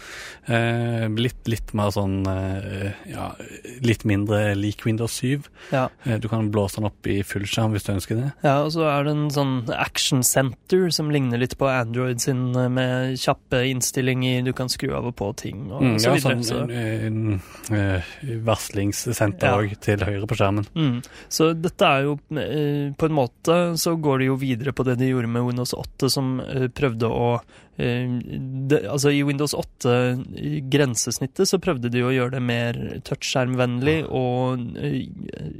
Eh, 0.48 1.08
blitt 1.10 1.48
litt 1.48 1.74
mer 1.74 1.90
sånn 1.92 2.26
ja, 2.26 3.32
litt 3.82 4.04
mindre 4.06 4.56
lik 4.56 4.84
Windows 4.86 5.20
7. 5.22 5.42
Ja. 5.72 5.90
Eh, 6.06 6.18
du 6.20 6.28
kan 6.28 6.50
blåse 6.52 6.76
den 6.80 6.86
opp 6.90 7.08
i 7.08 7.22
fullskjerm 7.24 7.72
hvis 7.76 7.84
du 7.86 7.94
ønsker 7.94 8.16
det. 8.20 8.32
ja, 8.44 8.62
og 8.64 8.72
så 8.74 8.82
er 8.90 9.04
det 9.06 9.12
en 9.16 9.30
sånn 9.30 9.70
action 9.76 10.24
center 10.24 10.90
som 10.92 11.10
ligner 11.12 11.38
litt 11.38 11.58
på 11.58 11.68
Android 11.70 12.20
sin, 12.22 12.52
med 12.52 13.18
kjappe 13.20 13.64
innstillinger, 13.70 14.44
du 14.44 14.54
kan 14.54 14.68
skru 14.70 14.94
av 14.96 15.06
og 15.06 15.16
på 15.16 15.32
ting, 15.36 15.72
og 15.72 15.82
Mm, 15.86 15.98
så 16.00 16.06
ja, 16.08 16.14
videre. 16.16 16.36
sånn 16.36 16.44
så. 16.44 16.58
en, 16.72 17.42
Ja. 19.46 19.56
òg 19.60 19.76
til 19.86 20.02
høyre 20.06 20.28
på 20.30 20.38
skjermen. 20.40 20.68
Mm. 20.76 20.98
Så 21.32 21.52
dette 21.58 21.90
er 21.90 22.08
jo 22.08 22.16
eh, 22.42 22.94
På 22.98 23.10
en 23.10 23.16
måte 23.18 23.58
så 23.82 23.96
går 23.96 24.22
det 24.24 24.30
jo 24.32 24.40
videre 24.42 24.74
på 24.76 24.86
det 24.88 24.98
de 25.00 25.12
gjorde 25.12 25.32
med 25.32 25.46
Windows 25.48 25.74
8, 25.78 26.10
som 26.12 26.40
eh, 26.44 26.68
prøvde 26.74 27.10
å 27.12 27.30
det, 27.78 28.80
Altså 28.88 29.12
i 29.12 29.20
Windows 29.28 29.52
8-grensesnittet 29.58 31.50
så 31.50 31.60
prøvde 31.60 31.92
de 31.92 32.04
å 32.06 32.14
gjøre 32.14 32.38
det 32.38 32.44
mer 32.48 32.80
touchskjermvennlig 33.08 33.98
og 34.08 34.64
eh, 34.80 35.02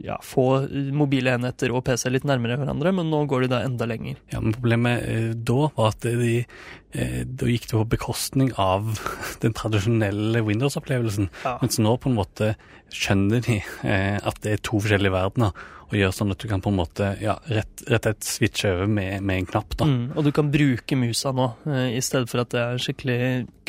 ja, 0.06 0.16
få 0.24 0.48
mobile 0.96 1.36
enheter 1.36 1.74
og 1.76 1.84
PC 1.90 2.08
litt 2.14 2.28
nærmere 2.28 2.58
hverandre, 2.62 2.94
men 2.96 3.12
nå 3.12 3.26
går 3.30 3.46
de 3.46 3.52
da 3.52 3.62
enda 3.68 3.88
lenger. 3.90 4.20
Ja, 4.32 4.40
men 4.40 4.56
Problemet 4.56 5.04
eh, 5.12 5.30
da 5.36 5.68
var 5.76 5.92
at 5.92 6.08
de, 6.08 6.38
eh, 6.96 7.22
da 7.28 7.52
gikk 7.52 7.68
det 7.68 7.76
på 7.76 7.86
bekostning 7.98 8.54
av 8.62 8.96
den 9.44 9.56
tradisjonelle 9.58 10.44
Windows-opplevelsen. 10.48 11.30
Ja. 11.44 11.58
Mens 11.64 11.82
nå 11.84 11.98
på 12.00 12.12
en 12.12 12.20
måte 12.22 12.54
skjønner 12.96 13.44
de 13.44 13.60
eh, 13.60 14.18
at 14.24 14.40
det 14.46 14.56
er 14.56 14.64
to 14.64 14.80
forskjellige 14.80 15.16
verdener, 15.16 15.66
og 15.86 15.96
gjør 16.00 16.14
sånn 16.16 16.34
at 16.34 16.42
du 16.42 16.48
kan 16.50 16.64
på 16.64 16.72
en 16.74 16.80
måte 16.80 17.12
ja, 17.22 17.36
rett, 17.46 17.84
rett 17.92 18.08
et 18.10 18.26
slett 18.26 18.52
switche 18.56 18.72
over 18.74 18.90
med, 18.90 19.22
med 19.24 19.44
en 19.44 19.50
knapp. 19.50 19.78
da. 19.78 19.88
Mm, 19.90 20.06
og 20.16 20.26
du 20.26 20.32
kan 20.36 20.50
bruke 20.52 20.98
musa 21.00 21.34
nå, 21.36 21.48
eh, 21.70 21.96
i 21.98 22.02
stedet 22.04 22.32
for 22.32 22.44
at 22.44 22.52
det 22.54 22.62
er 22.62 22.82
skikkelig 22.82 23.20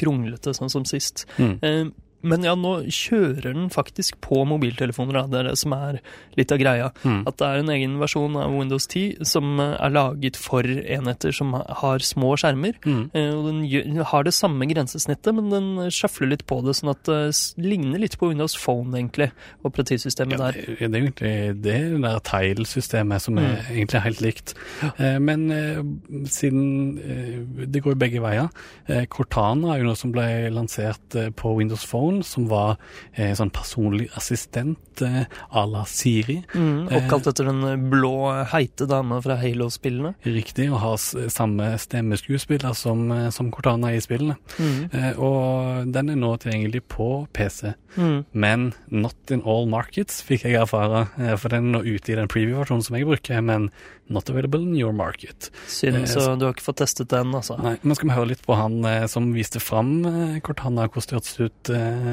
kronglete, 0.01 0.55
sånn 0.57 0.73
som 0.73 0.87
sist. 0.89 1.27
Mm. 1.37 1.93
Eh, 2.23 2.29
Men 2.29 2.43
ja, 2.43 2.55
nå 2.59 2.87
kjører 2.91 3.53
den 3.55 3.69
faktisk 3.71 4.17
på 4.21 4.45
mobiltelefoner, 4.49 5.13
da. 5.13 5.27
Det 5.27 5.39
er 5.41 5.49
det 5.51 5.59
som 5.59 5.73
er 5.77 6.01
litt 6.37 6.51
av 6.53 6.59
greia. 6.59 6.91
Mm. 7.05 7.23
At 7.29 7.37
det 7.39 7.47
er 7.47 7.59
en 7.63 7.69
egen 7.71 7.99
versjon 8.01 8.37
av 8.37 8.51
Windows 8.57 8.87
10 8.89 9.25
som 9.25 9.61
eh, 9.61 9.77
er 9.81 9.91
laget 9.95 10.37
for 10.37 10.63
enheter 10.67 11.33
som 11.33 11.53
har 11.55 11.99
små 12.01 12.35
skjermer. 12.37 12.75
Mm. 12.85 13.11
Eh, 13.15 13.31
Og 13.37 13.45
den 13.51 14.01
har 14.05 14.25
det 14.25 14.35
samme 14.35 14.67
grensesnittet, 14.67 15.35
men 15.35 15.51
den 15.51 15.91
sjafler 15.91 16.29
litt 16.33 16.47
på 16.47 16.63
det, 16.65 16.75
sånn 16.77 16.91
at 16.95 17.03
det 17.07 17.35
ligner 17.63 17.99
litt 18.03 18.19
på 18.19 18.29
Windows 18.33 18.57
Phone, 18.57 18.91
egentlig, 18.97 19.31
operativsystemet 19.65 20.39
Ja, 20.39 20.51
der. 20.51 20.53
det, 20.53 20.77
det 20.79 20.95
er 20.95 21.03
egentlig 21.05 21.63
det 21.63 21.77
det 21.77 22.01
der 22.03 22.21
Tile-systemet 22.27 23.21
som 23.23 23.39
er 23.39 23.47
Mm. 23.47 23.77
egentlig 23.77 24.01
helt 24.03 24.21
likt. 24.21 24.55
Ja. 24.83 25.19
men 25.19 25.51
eh, 25.51 25.83
siden 26.29 26.99
eh, 26.99 27.67
det 27.67 27.83
går 27.85 27.93
jo 27.95 27.99
begge 28.01 28.21
veier 28.23 28.49
eh, 28.89 29.05
Cortana 29.07 29.75
er 29.75 29.83
jo 29.83 29.89
noe 29.91 29.99
som 29.99 30.13
ble 30.15 30.27
lansert 30.55 31.15
eh, 31.19 31.31
på 31.37 31.55
Windows 31.59 31.85
Phone, 31.89 32.06
som 32.23 32.49
var 32.49 32.77
eh, 33.15 33.33
sånn 33.37 33.51
personlig 33.51 34.09
assistent 34.17 35.03
eh, 35.03 35.25
à 35.51 35.65
la 35.71 35.85
Siri. 35.85 36.43
Mm, 36.55 36.89
Eh. 36.91 36.97
oppkalt 36.99 37.27
etter 37.27 37.45
den 37.47 37.91
blå, 37.91 38.45
heite 38.53 38.87
dama 38.89 39.21
fra 39.23 39.37
Halo-spillene. 39.37 40.15
Riktig, 40.25 40.71
og 40.73 40.79
har 40.81 40.97
samme 41.31 41.73
stemmeskuespiller 41.79 42.75
som, 42.75 43.11
eh, 43.13 43.31
som 43.31 43.51
Cortana 43.51 43.93
i 43.95 44.01
spillene. 44.01 44.37
Mm. 44.59 44.95
Eh, 44.95 45.19
og 45.19 45.93
den 45.93 46.11
er 46.11 46.17
nå 46.17 46.37
tilgjengelig 46.39 46.83
på 46.89 47.27
PC. 47.33 47.75
Mm. 47.97 48.25
Men 48.33 48.73
not 48.91 49.15
in 49.31 49.43
all 49.47 49.67
markets, 49.67 50.23
fikk 50.23 50.43
jeg 50.45 50.55
erfare. 50.61 51.09
eh, 51.19 51.37
For 51.37 51.49
den 51.49 51.75
er 51.75 51.79
nå 51.79 51.85
ute 51.85 52.13
i 52.13 52.17
den 52.17 52.29
preview-versjonen 52.29 52.83
som 52.85 52.97
jeg 52.97 53.07
bruker, 53.07 53.41
men 53.43 53.71
not 54.09 54.29
available 54.29 54.61
in 54.63 54.75
your 54.77 54.93
market. 54.93 55.51
Synd, 55.67 55.97
Eh, 55.97 56.07
så 56.07 56.37
du 56.39 56.45
har 56.47 56.53
ikke 56.55 56.63
fått 56.63 56.77
testet 56.83 57.09
den, 57.09 57.35
altså. 57.35 57.57
Nei, 57.63 57.77
men 57.83 57.95
skal 57.97 58.09
vi 58.09 58.15
høre 58.15 58.29
litt 58.33 58.43
på 58.47 58.55
han 58.55 58.85
eh, 58.85 59.07
som 59.07 59.33
viste 59.35 59.61
fram 59.61 60.05
eh, 60.07 60.39
Cortana, 60.41 60.87
hvordan 60.89 61.09
det 61.09 61.17
hørtes 61.19 61.41
ut 61.41 61.71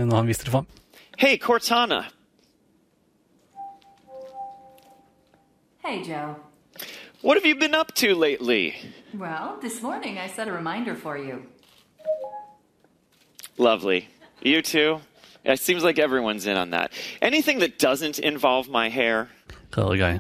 når 0.10 0.16
han 0.16 0.28
viste 0.28 0.46
det 0.46 0.52
fram? 0.56 0.68
Hey, 1.18 1.38
Cortana. 1.38 2.06
Hey, 5.86 6.02
Joe. 6.04 6.36
What 7.22 7.38
have 7.38 7.46
you 7.46 7.56
been 7.56 7.74
up 7.76 7.94
to 7.96 8.16
lately? 8.16 8.76
Well, 9.14 9.58
this 9.62 9.82
morning 9.82 10.18
I 10.18 10.28
set 10.28 10.48
a 10.48 10.52
reminder 10.52 10.96
for 10.96 11.18
you. 11.18 11.44
Lovely. 13.58 14.08
You 14.42 14.62
too? 14.62 15.00
It 15.46 15.60
seems 15.60 15.84
like 15.84 16.00
everyone's 16.00 16.48
in 16.48 16.58
on 16.58 16.72
that. 16.72 16.92
Anything 17.22 17.60
that 17.60 17.78
doesn't 17.78 18.18
involve 18.20 18.70
my 18.70 18.90
hair? 18.90 19.30
Rare 19.78 19.98
greier. 19.98 20.20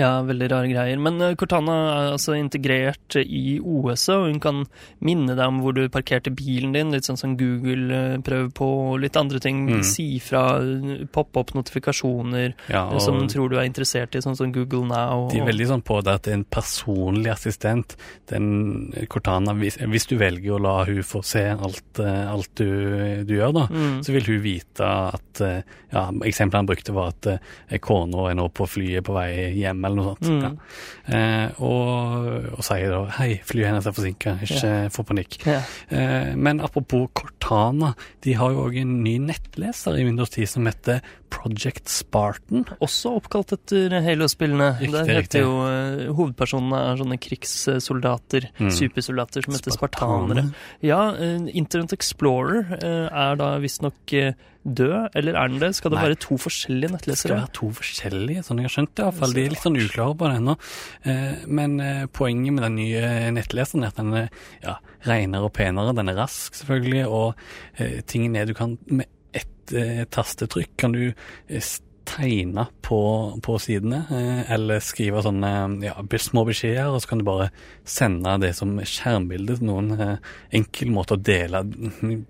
Ja, 0.00 0.22
veldig 0.24 0.46
rare 0.48 0.68
greier. 0.70 0.96
Men 1.02 1.20
eh, 1.20 1.34
Cortana 1.38 1.74
er 1.90 2.10
altså 2.14 2.32
integrert 2.38 3.18
i 3.20 3.58
OS-et, 3.60 4.14
og 4.16 4.28
hun 4.30 4.38
kan 4.40 4.62
minne 5.04 5.34
deg 5.36 5.42
om 5.50 5.58
hvor 5.60 5.74
du 5.76 5.82
parkerte 5.92 6.32
bilen 6.32 6.72
din, 6.72 6.92
litt 6.94 7.04
sånn 7.08 7.18
som 7.20 7.34
Google 7.36 7.92
eh, 7.96 8.14
prøver 8.24 8.48
på, 8.56 8.68
og 8.94 9.00
litt 9.04 9.18
andre 9.20 9.40
ting. 9.44 9.66
Mm. 9.68 9.82
Si 9.86 10.06
fra, 10.24 10.44
eh, 10.62 11.04
poppe 11.12 11.42
opp 11.42 11.52
notifikasjoner 11.58 12.54
Ja, 12.72 12.86
som 13.04 13.20
tror 13.30 13.50
du 13.52 13.58
er 13.60 13.68
interessert 13.68 14.16
i, 14.16 14.22
sånn 14.24 14.38
som 14.38 14.52
Google 14.54 14.86
Now. 14.88 15.28
De 15.32 15.42
er 15.42 15.48
veldig 15.50 15.68
sånn 15.74 15.84
på 15.84 16.00
det 16.06 16.16
at 16.16 16.24
det 16.26 16.32
er 16.34 16.38
en 16.40 16.46
personlig 16.48 17.32
assistent. 17.34 17.96
Den 18.32 18.48
Cortana, 19.12 19.52
hvis, 19.58 19.76
hvis 19.84 20.08
du 20.10 20.16
velger 20.20 20.56
å 20.56 20.62
la 20.64 20.76
hun 20.88 21.02
få 21.06 21.20
se 21.26 21.44
alt, 21.52 22.00
alt 22.00 22.50
du, 22.56 22.66
du 23.28 23.36
gjør, 23.36 23.52
da, 23.60 23.66
Mm. 23.70 24.00
så 24.02 24.12
vil 24.14 24.24
hun 24.26 24.40
vite 24.42 24.86
at 24.86 25.40
ja, 25.92 26.02
Eksempelet 26.26 26.58
han 26.62 26.66
brukte, 26.68 26.94
var 26.96 27.12
at 27.12 27.80
kona 27.84 28.28
er 28.30 28.36
nå 28.38 28.48
på 28.54 28.66
flyet 28.68 29.04
på 29.06 29.14
vei 29.14 29.28
hjem, 29.60 29.84
eller 29.90 30.00
noe 30.00 30.14
sånt. 30.14 30.26
Mm. 30.30 30.40
Ja. 30.46 31.18
Eh, 31.18 31.62
og, 31.66 32.56
og 32.56 32.64
sier 32.66 32.94
da 32.94 33.02
hei, 33.18 33.30
flyet 33.46 33.70
hennes 33.70 33.88
er 33.90 33.96
forsinka, 33.96 34.36
ikke 34.46 34.72
få 34.94 35.04
panikk. 35.10 35.40
Ja. 35.48 35.60
Eh, 35.90 36.32
men 36.38 36.62
apropos 36.64 37.10
Cortana, 37.50 37.94
de 38.22 38.34
har 38.38 38.52
jo 38.54 38.62
òg 38.68 38.76
en 38.78 38.92
ny 39.02 39.16
nettleser 39.18 39.96
i 39.98 40.04
Windows 40.06 40.30
10 40.30 40.46
som 40.52 40.66
heter 40.68 41.00
Project 41.30 41.88
Spartan. 41.90 42.64
Også 42.82 43.12
oppkalt 43.18 43.52
etter 43.54 43.94
Halo-spillene. 44.04 44.68
Der 44.90 45.10
heter 45.20 45.42
jo 45.44 45.52
eh, 45.66 46.04
Hovedpersonene 46.14 46.80
er 46.92 47.00
sånne 47.00 47.18
krigssoldater, 47.22 48.48
Mm. 48.60 48.70
supersoldater 48.74 49.44
som 49.46 49.54
heter 49.54 49.74
spartanere. 49.74 50.46
Ja, 50.82 51.12
eh, 51.14 51.38
Internet 51.54 51.92
Explorer 51.96 52.74
eh, 52.82 53.08
er 53.10 53.36
da 53.40 53.50
visstnok 53.62 54.14
uh, 54.14 54.32
død, 54.66 55.10
eller 55.16 55.34
er 55.38 55.48
den 55.48 55.58
det? 55.62 55.72
Skal 55.78 55.90
det 55.94 55.98
Nei. 56.00 56.06
være 56.10 56.18
to 56.20 56.36
forskjellige 56.36 56.90
Det 56.90 57.00
skal 57.00 57.14
nettlesere? 57.14 57.38
være 57.40 57.52
to 57.56 57.70
forskjellige, 57.78 58.42
sånn 58.44 58.60
jeg 58.60 58.68
har 58.68 58.74
skjønt 58.76 58.94
det 58.94 59.04
iallfall. 59.06 59.34
De 59.34 59.44
er 59.46 59.54
litt 59.54 59.64
sånn 59.64 59.78
uklare 59.80 60.16
på 60.20 60.28
det 60.30 60.38
ennå. 60.42 60.56
Men 61.48 61.78
poenget 62.12 62.52
med 62.52 62.62
den 62.66 62.76
nye 62.76 63.30
nettleseren 63.32 63.84
er 63.86 63.94
at 63.94 63.96
den 63.96 64.12
ja, 64.62 64.76
renere 65.06 65.48
og 65.48 65.54
penere. 65.56 65.94
Den 65.96 66.12
er 66.12 66.18
rask, 66.20 66.54
selvfølgelig, 66.60 67.06
og 67.08 67.34
eh, 67.78 68.00
tingen 68.06 68.36
er 68.36 68.48
du 68.48 68.54
kan 68.56 68.76
med 68.86 69.08
ett 69.36 69.72
eh, 69.76 70.04
tastetrykk 70.10 70.74
kan 70.80 70.96
du 70.96 71.04
eh, 71.10 71.62
tegne 72.08 72.66
på, 72.82 73.00
på 73.44 73.58
sidene, 73.62 74.02
eh, 74.10 74.42
eller 74.54 74.80
skrive 74.82 75.22
sånne 75.22 75.50
ja, 75.84 75.94
små 76.18 76.44
beskjeder, 76.48 76.88
og 76.90 77.02
så 77.02 77.12
kan 77.12 77.20
du 77.22 77.26
bare 77.28 77.50
sende 77.86 78.36
det 78.42 78.54
som 78.58 78.74
skjermbilde 78.82 79.58
til 79.60 79.68
noen. 79.70 79.92
Eh, 79.94 80.16
enkel 80.60 80.90
måte 80.94 81.16
å 81.18 81.20
dele 81.22 81.62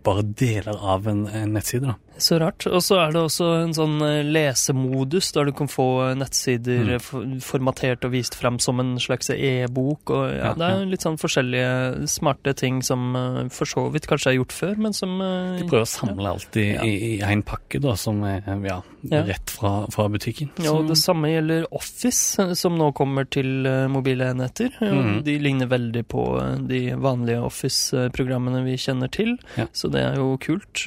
bare 0.04 0.22
deler 0.26 0.76
av 0.80 1.08
en, 1.10 1.26
en 1.28 1.52
nettside, 1.56 1.86
da. 1.92 1.96
Så 2.20 2.36
rart. 2.36 2.66
Og 2.68 2.82
så 2.84 2.98
er 3.00 3.14
det 3.14 3.20
også 3.22 3.46
en 3.62 3.72
sånn 3.72 3.94
eh, 4.04 4.20
lesemodus, 4.28 5.30
der 5.32 5.48
du 5.48 5.54
kan 5.56 5.70
få 5.72 5.88
nettsider 6.20 6.98
Mm. 7.00 7.38
formatert 7.44 8.04
og 8.04 8.12
vist 8.12 8.34
fram 8.36 8.58
som 8.60 8.80
en 8.82 8.94
slags 9.00 9.30
e-bok. 9.32 10.10
Og 10.12 10.26
ja, 10.28 10.50
Ja, 10.50 10.54
det 10.58 10.66
er 10.68 10.86
litt 10.90 11.04
sånn 11.04 11.16
forskjellige 11.20 12.06
smarte 12.10 12.52
ting 12.58 12.82
som 12.84 13.14
for 13.54 13.68
så 13.68 13.86
vidt 13.92 14.08
kanskje 14.10 14.32
er 14.32 14.38
gjort 14.38 14.52
før, 14.52 14.76
men 14.78 14.92
som 14.96 15.16
De 15.20 15.64
prøver 15.68 15.86
å 15.86 15.90
samle 15.90 16.32
alt 16.34 16.56
i 16.60 16.66
én 17.22 17.42
pakke, 17.46 17.80
da, 17.80 17.94
som 17.96 18.22
er 18.26 18.42
ja, 18.66 18.80
Ja. 19.02 19.22
rett 19.24 19.50
fra, 19.50 19.86
fra 19.90 20.08
butikken. 20.12 20.50
Ja, 20.60 20.72
og 20.76 20.88
det 20.90 20.98
samme 21.00 21.30
gjelder 21.30 21.64
Office, 21.72 22.36
eh, 22.42 22.52
som 22.58 22.76
nå 22.78 22.90
kommer 22.96 23.24
til 23.32 23.64
eh, 23.66 23.86
mobile 23.88 24.28
enheter. 24.34 24.74
Mhm. 24.80 25.22
De 25.24 25.38
ligner 25.40 25.66
veldig 25.70 26.02
på 26.12 26.24
eh, 26.42 26.56
de 26.68 26.80
vanlige 27.00 27.40
Office-programmene 27.46 28.64
vi 28.66 28.76
kjenner 28.76 29.10
til, 29.10 29.36
Ja. 29.56 29.66
så 29.72 29.88
det 29.90 30.02
er 30.04 30.16
jo 30.20 30.36
kult. 30.42 30.84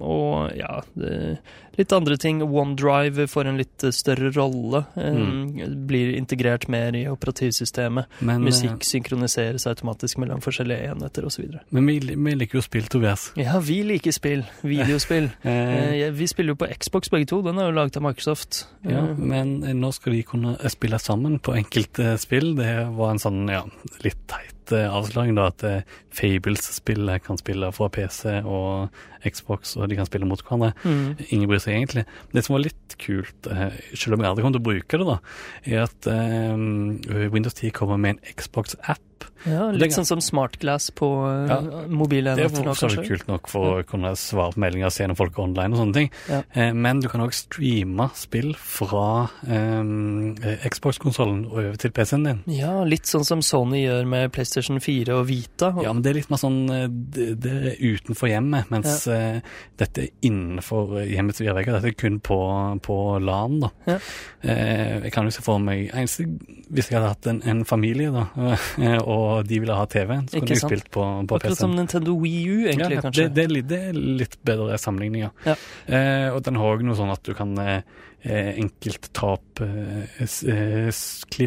Og 0.00 0.52
ja, 0.56 0.80
det, 0.94 1.38
litt 1.80 1.92
andre 1.96 2.16
ting. 2.20 2.42
OneDrive 2.44 3.26
får 3.32 3.48
en 3.50 3.58
litt 3.60 3.84
eh, 3.88 3.94
større 3.96 4.30
rolle. 4.36 4.84
eh, 4.96 5.08
Mm. 5.20 5.86
Blir 5.88 6.12
integrert 6.16 6.68
mer 6.70 6.94
i 6.96 7.04
operativsystemet. 7.10 8.06
men, 8.20 8.42
Musikk 8.46 8.84
synkroniseres 8.86 9.66
automatisk 9.66 10.18
mellom 10.22 10.40
forskjellige 10.44 10.90
enheter 10.92 11.26
osv. 11.26 11.44
eh, 11.54 11.60
Men 11.70 11.86
vi, 11.86 11.98
vi 12.00 12.34
liker 12.36 12.60
jo 12.60 12.62
spill, 12.62 12.86
Tobias. 12.92 13.30
Ja, 13.40 13.58
vi 13.60 13.80
liker 13.82 14.12
spill. 14.12 14.44
Videospill. 14.62 15.30
Eh, 15.44 15.70
Eh, 15.80 16.10
Vi 16.12 16.26
spiller 16.28 16.52
jo 16.54 16.56
på 16.60 16.68
Xbox 16.78 17.08
begge 17.10 17.26
to. 17.30 17.40
Den 17.42 17.58
er 17.58 17.70
jo 17.70 17.74
laget 17.76 17.96
av 17.96 18.02
Microsoft. 18.04 18.66
ja, 18.84 19.00
Eh, 19.10 19.16
men 19.16 19.62
eh, 19.64 19.72
nå 19.74 19.92
skal 19.96 20.12
de 20.12 20.22
kunne 20.22 20.56
eh, 20.60 20.68
spille 20.72 20.98
sammen 21.00 21.38
på 21.40 21.54
enkelte 21.56 22.16
spill. 22.20 22.54
Det 22.58 22.72
var 22.96 23.10
en 23.14 23.18
sånn 23.22 23.48
ja, 23.50 23.64
litt 24.04 24.20
teit 24.30 24.59
eh, 24.76 24.86
avsløring, 24.88 25.34
da, 25.38 25.48
at 25.50 25.64
eh, 25.66 25.98
Fables-spillet 26.16 27.24
kan 27.26 27.38
spille 27.40 27.70
fra 27.76 27.88
PC 27.92 28.40
og 28.44 28.94
Xbox, 29.26 29.76
og 29.76 29.90
de 29.90 29.98
kan 29.98 30.08
spille 30.08 30.28
mot 30.28 30.40
hverandre. 30.42 30.72
Mm. 30.84 31.20
Ingen 31.28 31.50
bryr 31.50 31.62
seg 31.62 31.76
egentlig. 31.76 32.06
Det 32.32 32.44
som 32.46 32.56
var 32.56 32.64
litt 32.64 32.96
kult, 33.02 33.50
eh, 33.50 33.76
selv 33.94 34.16
om 34.16 34.24
jeg 34.24 34.30
aldri 34.30 34.46
kommer 34.46 34.58
til 34.58 34.64
å 34.64 34.68
bruke 34.70 35.00
det, 35.02 35.08
da, 35.10 35.18
er 35.66 35.86
at 35.86 36.10
eh, 36.14 37.30
Windows 37.34 37.56
10 37.56 37.76
kommer 37.76 38.00
med 38.00 38.16
en 38.16 38.36
Xbox-app. 38.40 39.04
Ja, 39.48 39.70
litt 39.72 39.94
sånn 39.94 40.08
som 40.08 40.20
smartglass 40.20 40.90
på 40.96 41.08
Ja, 41.48 41.60
mobilen. 41.88 42.36
Det 42.36 42.44
er 42.44 42.52
for 42.52 42.76
så 42.76 42.90
vidt 42.92 43.08
kult 43.08 43.28
nok 43.30 43.48
for 43.48 43.80
å 43.80 43.84
kunne 43.88 44.12
svare 44.18 44.52
på 44.52 44.60
meldinger 44.60 44.92
se 44.92 45.06
når 45.08 45.16
folk 45.16 45.38
er 45.38 45.44
online 45.46 45.76
og 45.76 45.80
sånne 45.80 45.96
ting. 45.96 46.10
Ja. 46.28 46.40
Eh, 46.52 46.72
men 46.76 47.00
du 47.00 47.08
kan 47.08 47.24
òg 47.24 47.32
streame 47.36 48.10
spill 48.18 48.52
fra 48.60 49.30
um, 49.48 50.34
Xbox-konsollen 50.66 51.46
og 51.48 51.56
over 51.62 51.78
til 51.80 51.94
PC-en 51.96 52.26
din. 52.28 52.42
Ja, 52.52 52.74
litt 52.84 53.08
sånn 53.08 53.24
som 53.26 53.44
Sony 53.44 53.82
gjør 53.84 54.08
med 54.10 54.32
PlayStation 54.36 54.80
4 54.82 55.16
og 55.16 55.26
Vita. 55.30 55.72
Ja, 55.80 55.94
men 55.94 56.04
det 56.04 56.12
er 56.12 56.20
litt 56.20 56.30
mer 56.32 56.42
sånn 56.42 56.60
eh, 56.74 56.86
Det, 56.90 57.30
det 57.40 57.54
er 57.72 57.80
utenfor 57.80 58.30
hjemmet, 58.30 58.68
mens 58.72 59.06
eh, 59.10 59.40
dette 59.80 60.04
er 60.04 60.26
innenfor 60.26 61.00
hjemmets 61.06 61.40
fire 61.40 61.56
vegger. 61.56 61.78
Dette 61.78 61.92
er 61.94 61.98
kun 61.98 62.20
på, 62.24 62.40
på 62.84 62.98
LAN, 63.24 63.60
da. 63.64 63.72
Ja. 63.88 63.98
Eh, 64.42 65.00
jeg 65.06 65.14
kan 65.14 65.28
jo 65.28 65.34
se 65.34 65.44
for 65.44 65.60
meg 65.62 65.90
eneste, 65.90 66.26
Hvis 66.70 66.90
jeg 66.90 66.98
hadde 66.98 67.12
hatt 67.14 67.28
en, 67.30 67.42
en 67.48 67.64
familie, 67.68 68.12
da, 68.14 68.26
eh, 68.84 68.98
og 69.10 69.48
de 69.48 69.58
ville 69.62 69.76
ha 69.76 69.86
TV, 69.90 70.12
så 70.30 70.40
kunne 70.40 70.54
de 70.54 70.60
spilt 70.62 70.90
på, 70.94 71.02
på 71.02 71.38
Akkurat 71.38 71.46
PC-en. 71.48 71.60
som 71.62 71.74
Nintendo 71.76 72.14
Wii 72.20 72.42
U, 72.46 72.56
egentlig, 72.70 72.98
ja, 72.98 73.04
kanskje. 73.06 73.26
Det, 73.34 73.46
det, 73.50 73.64
det 73.70 73.80
er 73.90 73.98
litt 74.22 74.36
bedre 74.46 74.78
sammenligning, 74.80 75.26
ja. 75.28 75.32
Ja. 75.48 75.56
Eh, 75.86 76.28
og 76.34 76.44
den 76.46 76.60
har 76.60 76.76
òg 76.76 76.86
noe 76.86 76.98
sånn 76.98 77.12
at 77.14 77.24
du 77.26 77.34
kan 77.38 77.56
eh, 77.62 77.82
eh, 78.22 78.54
enkelt 78.60 79.08
ta 79.16 79.34
opp 79.36 79.60
eh, 79.60 80.22
eh, 80.22 80.90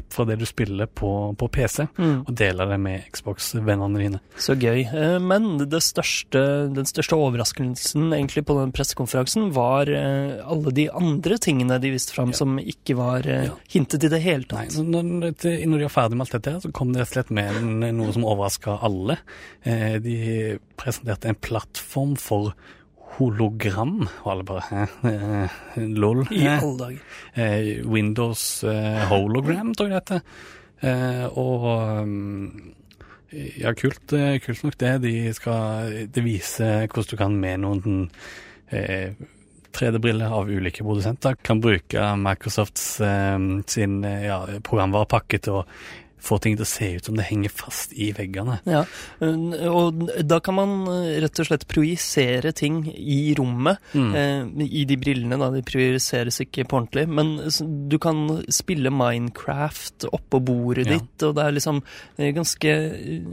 fra 0.10 0.26
det 0.26 0.38
du 0.40 0.46
spiller 0.46 0.88
på, 0.88 1.36
på 1.38 1.48
PC, 1.52 1.88
Mm, 1.98 2.24
og 2.28 2.34
deler 2.36 2.70
det 2.72 2.80
med 2.80 3.04
Xbox-vennene 3.14 3.98
dine. 4.00 4.20
så 4.38 4.56
gøy. 4.58 4.86
Eh, 4.94 5.20
Men 5.20 5.58
det 5.58 5.82
største, 5.84 6.42
den 6.74 6.86
største 6.86 7.16
overraskelsen 7.16 8.12
egentlig 8.14 8.46
på 8.46 8.56
den 8.60 8.72
pressekonferansen 8.72 9.52
var 9.54 9.86
alle 9.94 10.72
de 10.74 10.90
andre 10.92 11.38
tingene 11.38 11.80
de 11.82 11.92
viste 11.92 12.14
fram 12.14 12.30
Ja. 12.34 12.38
som 12.38 12.58
ikke 12.60 12.96
var 12.96 13.22
Ja. 13.26 13.52
hintet 13.70 14.04
i 14.04 14.10
det 14.10 14.22
hele 14.22 14.46
Nei, 14.52 14.66
tatt. 14.68 14.72
så 14.74 14.84
når, 14.84 15.34
de 15.40 15.84
var 15.84 15.90
ferdig 15.90 16.18
med 16.18 16.28
alt 16.28 16.44
dette, 16.44 16.62
så 16.62 16.72
kom 16.74 16.94
det 16.94 17.02
rett 17.02 17.10
og 17.18 17.26
slett 17.26 17.32
med 17.32 17.94
noe 17.94 18.12
som 18.14 18.24
overraska 18.26 18.80
alle. 18.82 19.18
Eh, 19.66 20.00
de 20.00 20.60
presenterte 20.78 21.26
en 21.30 21.36
plattform 21.36 22.16
for 22.18 22.54
hologram, 23.18 23.96
og 24.24 24.30
alle 24.34 24.46
bare 24.48 24.64
hæ? 24.70 24.84
Eh, 25.10 25.58
lol. 25.98 26.24
I 26.32 26.44
Eh, 26.48 26.64
alle 26.64 26.78
dager. 26.80 27.02
eh, 27.36 27.68
Windows 27.86 28.64
eh, 28.64 29.04
hologram, 29.12 29.74
tror 29.76 29.90
jeg 29.92 29.94
det 29.94 30.02
heter. 30.02 30.22
Eh, 30.84 31.26
og 31.40 31.68
ja, 33.58 33.72
kult, 33.74 34.14
eh, 34.14 34.40
kult 34.44 34.64
nok 34.64 34.78
det. 34.82 34.94
De 35.06 35.14
skal, 35.34 35.94
det 36.14 36.24
viser 36.26 36.88
hvordan 36.88 37.10
du 37.10 37.18
kan 37.18 37.38
med 37.40 37.64
noen 37.64 38.04
eh, 38.70 39.14
3D-briller 39.74 40.30
av 40.30 40.52
ulike 40.54 40.84
produsenter 40.86 41.34
kan 41.42 41.62
bruke 41.64 42.04
Microsofts 42.22 43.00
eh, 43.02 43.40
sin 43.74 44.04
eh, 44.06 44.28
ja, 44.28 44.42
programvarepakke 44.62 45.40
til 45.42 45.62
å 45.62 45.66
få 46.24 46.38
ting 46.44 46.56
til 46.56 46.64
å 46.64 46.70
se 46.70 46.88
ut 46.98 47.06
som 47.10 47.18
det 47.20 47.26
henger 47.28 47.52
fast 47.52 47.92
i 48.00 48.12
veggene. 48.16 48.60
Ja, 48.70 48.86
og 49.70 50.04
da 50.24 50.40
kan 50.44 50.56
man 50.58 50.74
eh, 50.88 51.18
rett 51.24 51.40
og 51.44 51.48
slett 51.50 51.66
projisere 51.72 52.54
ting 52.56 52.86
i 52.94 53.34
rommet, 53.38 53.80
Mm. 53.94 54.14
eh, 54.16 54.66
i 54.80 54.86
de 54.90 54.96
brillene 54.98 55.38
da, 55.38 55.50
de 55.54 55.62
projiseres 55.68 56.40
ikke 56.46 56.64
på 56.70 56.80
ordentlig, 56.80 57.06
men 57.10 57.36
du 57.90 57.98
kan 58.02 58.44
spille 58.50 58.90
Minecraft 58.94 60.08
oppå 60.14 60.40
bordet 60.44 60.88
Ja. 60.88 60.98
ditt, 60.98 61.24
og 61.28 61.36
det 61.36 61.44
er 61.46 61.52
liksom 61.58 61.82
eh, 62.18 62.32
ganske, 62.34 62.74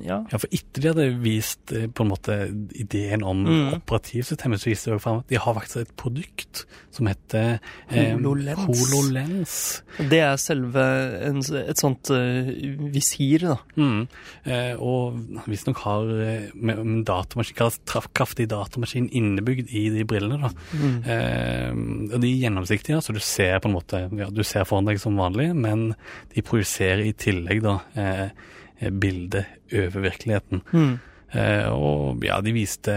ja, 0.05 0.21
Ja, 0.31 0.39
for 0.39 0.49
etter 0.53 0.81
de 0.83 0.89
hadde 0.93 1.23
vist 1.23 1.67
på 1.95 2.05
en 2.05 2.11
måte 2.11 2.37
ideen 2.75 3.23
om 3.23 3.45
Mm. 3.45 3.75
operativsystemet, 3.81 4.61
så 4.61 4.71
viste 4.71 4.91
det 4.91 4.99
også 5.01 5.19
at 5.21 5.29
de 5.29 5.37
har 5.37 5.55
faktisk 5.55 5.77
et 5.81 5.97
produkt 5.97 6.65
som 6.93 7.07
heter 7.07 7.59
eh, 7.91 8.13
HoloLens. 8.17 8.67
HoloLens. 8.67 9.83
det 10.11 10.21
er 10.21 10.37
selve 10.37 10.83
en, 11.29 11.39
et 11.39 11.79
sånt 11.81 12.11
eh, 12.11 12.51
visir 12.93 13.45
da. 13.45 13.57
Mm. 13.77 14.07
Eh, 14.45 14.81
og 14.81 15.43
visstnok 15.51 15.83
har 15.85 16.09
eh, 16.25 16.47
med, 16.55 16.81
med 16.87 17.05
datamaskin, 17.09 17.57
kra- 17.59 18.09
kraftig 18.17 18.49
datamaskin 18.51 19.11
innebygd 19.13 19.69
i 19.77 19.87
de 19.95 20.07
brillene. 20.09 20.41
da. 20.49 20.53
Mm. 20.73 20.97
Eh, 21.05 22.15
og 22.15 22.17
de 22.25 22.33
er 22.33 22.47
gjennomsiktige, 22.47 23.03
så 23.05 23.13
du 23.17 23.21
ser 23.21 23.61
på 23.61 23.69
en 23.71 23.77
måte, 23.77 24.05
ja, 24.19 24.31
du 24.33 24.43
ser 24.47 24.65
foran 24.69 24.89
deg 24.89 25.01
som 25.03 25.19
vanlig, 25.21 25.51
men 25.57 25.91
de 26.35 26.43
projiserer 26.47 27.05
i 27.07 27.13
tillegg 27.13 27.63
da 27.67 27.79
eh, 27.95 28.91
bildet 28.91 29.45
over 29.77 30.07
virkeligheten. 30.09 30.65
Mm. 30.73 30.99
Eh, 31.31 31.67
og 31.71 32.25
ja, 32.27 32.41
de 32.43 32.51
viste 32.51 32.95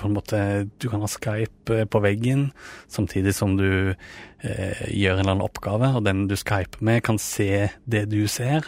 på 0.00 0.08
en 0.08 0.14
måte 0.16 0.38
Du 0.80 0.86
kan 0.88 1.02
ha 1.04 1.08
Skype 1.10 1.74
eh, 1.74 1.84
på 1.84 2.00
veggen 2.00 2.46
samtidig 2.88 3.34
som 3.36 3.58
du 3.58 3.92
eh, 3.92 4.84
gjør 4.88 5.18
en 5.18 5.20
eller 5.20 5.34
annen 5.34 5.44
oppgave, 5.44 5.90
og 5.98 6.06
den 6.06 6.24
du 6.30 6.36
skyper 6.38 6.80
med, 6.80 7.02
kan 7.04 7.20
se 7.20 7.68
det 7.84 8.06
du 8.12 8.22
ser, 8.30 8.64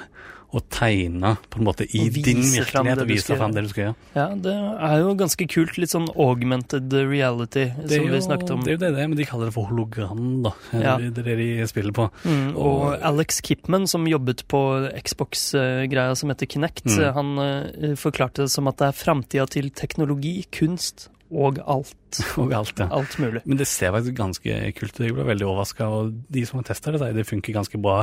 og 0.54 0.62
tegne 0.70 1.34
på 1.50 1.58
en 1.58 1.66
måte 1.66 1.84
i 1.90 2.04
din 2.14 2.40
virkelighet 2.44 3.00
og 3.02 3.08
vise 3.10 3.34
fram 3.36 3.52
det 3.56 3.64
du 3.66 3.68
skal 3.72 3.82
gjøre. 3.88 3.94
Ja, 4.14 4.26
det 4.44 4.54
er 4.54 4.96
jo 5.02 5.14
ganske 5.18 5.46
kult, 5.50 5.76
litt 5.82 5.90
sånn 5.90 6.06
augmented 6.14 6.92
reality, 6.94 7.66
som 7.74 8.04
jo, 8.06 8.12
vi 8.12 8.20
snakket 8.22 8.52
om. 8.54 8.62
det 8.62 8.74
er 8.74 8.76
jo 8.78 8.82
det, 8.84 8.92
det, 8.96 9.08
men 9.10 9.18
de 9.18 9.26
kaller 9.26 9.50
det 9.50 9.54
for 9.56 9.66
hologram, 9.70 10.42
da. 10.46 10.52
Ja. 10.72 10.96
Det 11.02 11.24
er 11.24 11.28
det 11.32 11.36
de 11.42 11.48
spiller 11.70 11.92
på. 11.96 12.06
Mm, 12.24 12.52
og 12.54 12.84
Og- 12.84 13.02
Alex 13.02 13.40
Kipman, 13.42 13.86
som 13.90 14.06
jobbet 14.06 14.44
på 14.48 14.60
Xbox-greia 15.02 16.14
som 16.16 16.30
heter 16.30 16.46
Kinect, 16.46 16.84
Mm. 16.84 17.14
han 17.14 17.38
uh, 17.38 17.94
forklarte 17.96 18.44
det 18.44 18.50
som 18.50 18.68
at 18.68 18.76
det 18.78 18.88
er 18.88 18.92
framtida 18.92 19.46
til 19.50 19.70
teknologi, 19.70 20.44
kunst 20.52 21.08
og 21.32 21.58
alt. 21.66 22.20
Og 22.38 22.52
alt, 22.54 22.78
ja. 22.78 22.86
Alt 22.94 23.16
mulig. 23.18 23.40
Men 23.44 23.58
det 23.58 23.66
ser 23.66 23.94
faktisk 23.94 24.14
ganske 24.18 24.58
kult 24.78 24.94
ut. 24.98 25.04
Jeg 25.06 25.14
ble 25.16 25.24
veldig 25.26 25.46
overraska. 25.48 25.88
Og 25.90 26.12
de 26.30 26.44
som 26.46 26.60
har 26.60 26.68
testa 26.68 26.92
det, 26.94 27.00
sier 27.02 27.16
det 27.16 27.26
funker 27.26 27.56
ganske 27.56 27.80
bra 27.82 28.02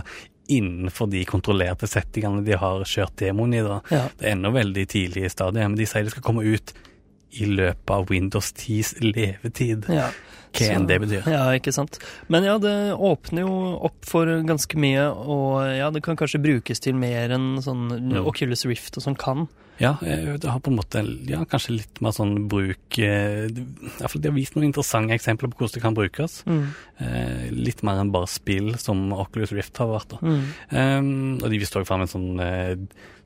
innenfor 0.51 1.07
de 1.07 1.21
kontrollerte 1.29 1.87
settingene 1.87 2.43
de 2.43 2.57
har 2.59 2.83
kjørt 2.89 3.15
demoen 3.21 3.53
i. 3.55 3.61
da. 3.63 3.77
Ja. 3.93 4.01
Det 4.19 4.27
er 4.27 4.33
ennå 4.35 4.51
veldig 4.51 4.87
tidlig 4.91 5.27
i 5.29 5.31
stadiet, 5.31 5.63
men 5.69 5.77
de 5.79 5.87
sier 5.87 6.03
det 6.03 6.11
skal 6.15 6.25
komme 6.25 6.43
ut 6.43 6.73
i 7.31 7.47
løpet 7.47 7.93
av 7.95 8.09
Windows 8.11 8.51
10s 8.59 8.97
levetid. 9.05 9.87
Ja. 9.87 10.09
Hva 10.51 10.67
enn 10.75 10.87
det 10.89 10.97
betyr. 10.99 11.27
Ja, 11.31 11.45
ikke 11.55 11.71
sant. 11.71 12.01
Men 12.27 12.43
ja, 12.43 12.57
det 12.59 12.73
åpner 12.99 13.45
jo 13.45 13.53
opp 13.87 14.03
for 14.03 14.27
ganske 14.43 14.75
mye, 14.83 15.05
og 15.07 15.61
ja, 15.71 15.87
det 15.95 16.01
kan 16.03 16.19
kanskje 16.19 16.41
brukes 16.43 16.83
til 16.83 16.97
mer 16.99 17.31
enn 17.37 17.53
sånn 17.63 17.85
Mm. 18.01 18.25
Oculus 18.27 18.65
Rift 18.67 18.99
og 18.99 19.05
sånn 19.05 19.15
kan. 19.15 19.47
Ja, 19.81 19.95
eh, 20.05 20.35
det 20.37 20.49
har 20.49 20.59
på 20.61 20.69
en 20.71 20.77
måte 20.77 21.01
ja, 21.29 21.41
kanskje 21.49 21.77
litt 21.79 22.01
mer 22.05 22.13
sånn 22.15 22.35
bruk 22.51 22.99
Iallfall 23.01 24.11
fall 24.11 24.21
De 24.21 24.29
har 24.29 24.37
vist 24.37 24.55
noen 24.55 24.67
interessante 24.69 25.15
eksempler 25.17 25.47
på 25.51 25.57
hvordan 25.61 25.75
det 25.77 25.83
kan 25.83 25.97
brukes. 25.97 26.33
Mm. 26.45 26.65
Eh, 27.01 27.45
litt 27.55 27.81
mer 27.87 27.97
enn 28.01 28.13
bare 28.13 28.29
spill, 28.29 28.67
som 28.81 28.97
Oculus 29.15 29.51
Rift 29.57 29.75
har 29.81 29.89
vært. 29.89 30.09
da. 30.13 30.17
Mm. 30.21 30.43
Um, 30.69 31.39
og 31.41 31.47
de 31.49 31.61
viste 31.61 31.77
også 31.79 31.89
fram 31.89 32.03
en 32.05 32.11
sånn 32.11 32.31
eh, 32.43 32.75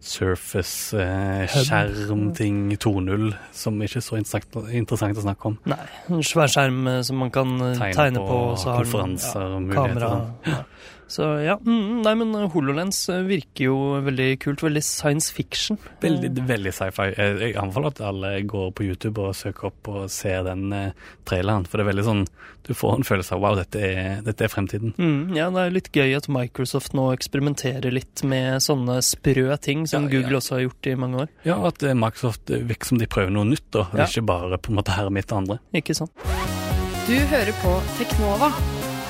Surface-skjermting 0.06 2.58
2.0, 2.78 3.34
som 3.56 3.80
ikke 3.82 3.98
er 4.00 4.04
så 4.06 4.16
interessant, 4.20 5.18
å 5.18 5.24
snakke 5.26 5.50
om. 5.50 5.56
Nei, 5.72 5.86
en 6.14 6.22
svær 6.26 6.50
skjerm 6.52 6.82
eh, 6.92 7.00
som 7.08 7.16
man 7.24 7.32
kan 7.34 7.50
eh, 7.58 7.74
Tegne 7.80 7.98
tegne, 7.98 8.20
på, 8.22 8.26
på, 8.30 8.38
så 8.62 8.68
har 8.76 8.84
den, 8.86 9.18
ja, 9.18 9.32
kamera. 9.74 10.10
sånn. 10.14 10.26
Ja. 10.52 10.60
Så 11.08 11.26
ja, 11.46 11.56
mm, 11.62 12.02
nei, 12.02 12.14
men 12.18 12.34
HoloLens 12.50 13.04
eh, 13.14 13.22
virker 13.28 13.68
jo 13.68 13.78
veldig 14.06 14.30
kult, 14.42 14.64
veldig 14.66 14.82
science 14.84 15.34
fiction. 15.34 15.78
Veldig, 16.02 16.32
veldig 16.50 16.74
sci-fi. 16.74 17.12
Jeg 17.14 17.54
anbefaler 17.62 17.94
at 17.94 18.02
alle 18.10 18.32
går 18.50 18.72
på 18.76 18.88
YouTube 18.88 19.22
og 19.22 19.36
søker 19.38 19.70
opp 19.70 19.90
og 19.92 20.08
ser 20.14 20.44
den 20.48 20.74
eh, 20.74 21.10
traileren, 21.30 21.68
for 21.70 21.78
det 21.78 21.86
er 21.86 21.92
veldig 21.92 22.06
sånn 22.08 22.24
Du 22.66 22.74
får 22.74 22.96
en 22.98 23.06
følelse 23.06 23.36
av 23.36 23.44
wow, 23.44 23.58
dette 23.60 23.82
er, 23.86 24.24
dette 24.26 24.48
er 24.48 24.50
fremtiden. 24.50 24.96
Mm, 24.98 25.36
ja, 25.38 25.52
det 25.54 25.66
er 25.68 25.76
litt 25.76 25.92
gøy 25.94 26.16
at 26.18 26.30
Microsoft 26.34 26.96
nå 26.98 27.12
eksperimenterer 27.14 27.94
litt 27.94 28.24
med 28.26 28.64
sånne 28.66 28.98
sprø 29.06 29.54
ting, 29.62 29.86
som 29.90 30.08
Ja, 30.08 30.16
Google 30.16 30.34
ja. 30.34 30.42
også 30.42 30.58
har 30.58 30.66
gjort 30.66 30.90
i 30.90 30.96
mange 30.98 31.26
år. 31.26 31.36
Ja, 31.46 31.60
at 31.70 31.86
eh, 31.86 31.94
Microsoft 31.98 32.50
eh, 32.50 32.66
virker 32.66 32.90
som 32.90 33.02
de 33.02 33.10
prøver 33.12 33.36
noe 33.36 33.46
nytt, 33.52 33.68
da. 33.76 33.86
Ja. 33.94 34.10
Ikke 34.10 34.26
bare 34.26 34.58
på 34.58 34.74
en 34.74 34.82
måte 34.82 34.98
herme 34.98 35.22
etter 35.22 35.38
andre. 35.38 35.60
Ikke 35.78 35.94
sant? 35.98 36.26
Du 37.06 37.14
hører 37.30 37.54
på 37.62 37.78
Teknova 38.00 38.50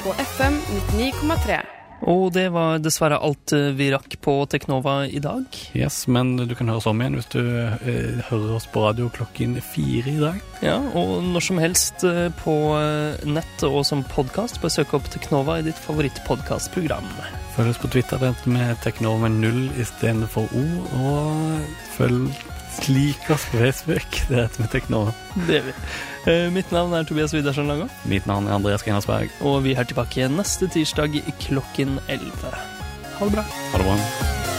på 0.03 0.11
FM 0.35 0.59
99,3. 0.99 1.63
Og 2.09 2.29
det 2.35 2.47
var 2.53 2.81
dessverre 2.83 3.17
alt 3.23 3.53
eh, 3.55 3.71
vi 3.77 3.89
rakk 3.93 4.17
på 4.21 4.35
Teknova 4.49 4.97
i 5.07 5.19
dag. 5.23 5.45
Yes, 5.77 6.03
men 6.11 6.35
du 6.37 6.53
kan 6.57 6.69
høre 6.69 6.81
oss 6.81 6.89
om 6.89 7.01
igjen 7.01 7.17
hvis 7.17 7.31
du 7.33 7.41
eh, 7.41 8.21
hører 8.29 8.55
oss 8.59 8.67
på 8.69 8.85
radio 8.85 9.09
klokken 9.13 9.57
fire 9.73 10.13
i 10.13 10.21
dag. 10.21 10.39
Ja, 10.65 10.77
og 10.97 11.25
når 11.25 11.47
som 11.49 11.61
helst 11.61 12.05
eh, 12.05 12.27
på 12.43 12.55
eh, 12.77 13.25
nett 13.25 13.65
og 13.67 13.81
som 13.89 14.05
podkast, 14.13 14.61
bare 14.61 14.77
søk 14.77 14.93
opp 14.97 15.09
Teknova 15.13 15.59
i 15.59 15.65
ditt 15.65 15.81
favorittpodkastprogram. 15.87 17.09
Følg 17.55 17.73
oss 17.73 17.81
på 17.81 17.93
Twitter 17.93 18.21
det 18.21 18.35
med 18.49 18.75
Teknova 18.85 19.25
med 19.25 19.39
null 19.41 19.63
istedenfor 19.81 20.51
O, 20.53 20.65
og 21.01 21.71
følg 21.97 22.29
Slik 22.75 23.29
oss 23.29 23.45
på 23.51 23.57
Facebook. 23.57 24.27
Det 24.27 24.35
heter 24.35 24.61
med 24.61 24.71
Teknova. 24.71 25.13
Det 25.47 25.61
er 25.61 25.63
vi. 25.69 25.73
Eh, 26.25 26.49
Mitt 26.51 26.71
navn 26.73 26.93
er 26.97 27.03
Tobias 27.05 27.33
Widersen 27.33 27.67
Langer, 27.69 27.89
Mitt 28.09 28.25
navn 28.25 28.47
er 28.47 28.55
Andreas 28.55 28.81
Geinersberg. 28.83 29.29
og 29.41 29.63
vi 29.63 29.75
er 29.77 29.83
tilbake 29.85 30.27
neste 30.29 30.67
tirsdag 30.67 31.21
klokken 31.39 31.99
11. 32.09 32.55
Ha 33.19 33.25
det 33.25 33.33
bra. 33.33 33.43
Ha 33.43 33.77
det 33.77 33.85
bra. 33.85 34.54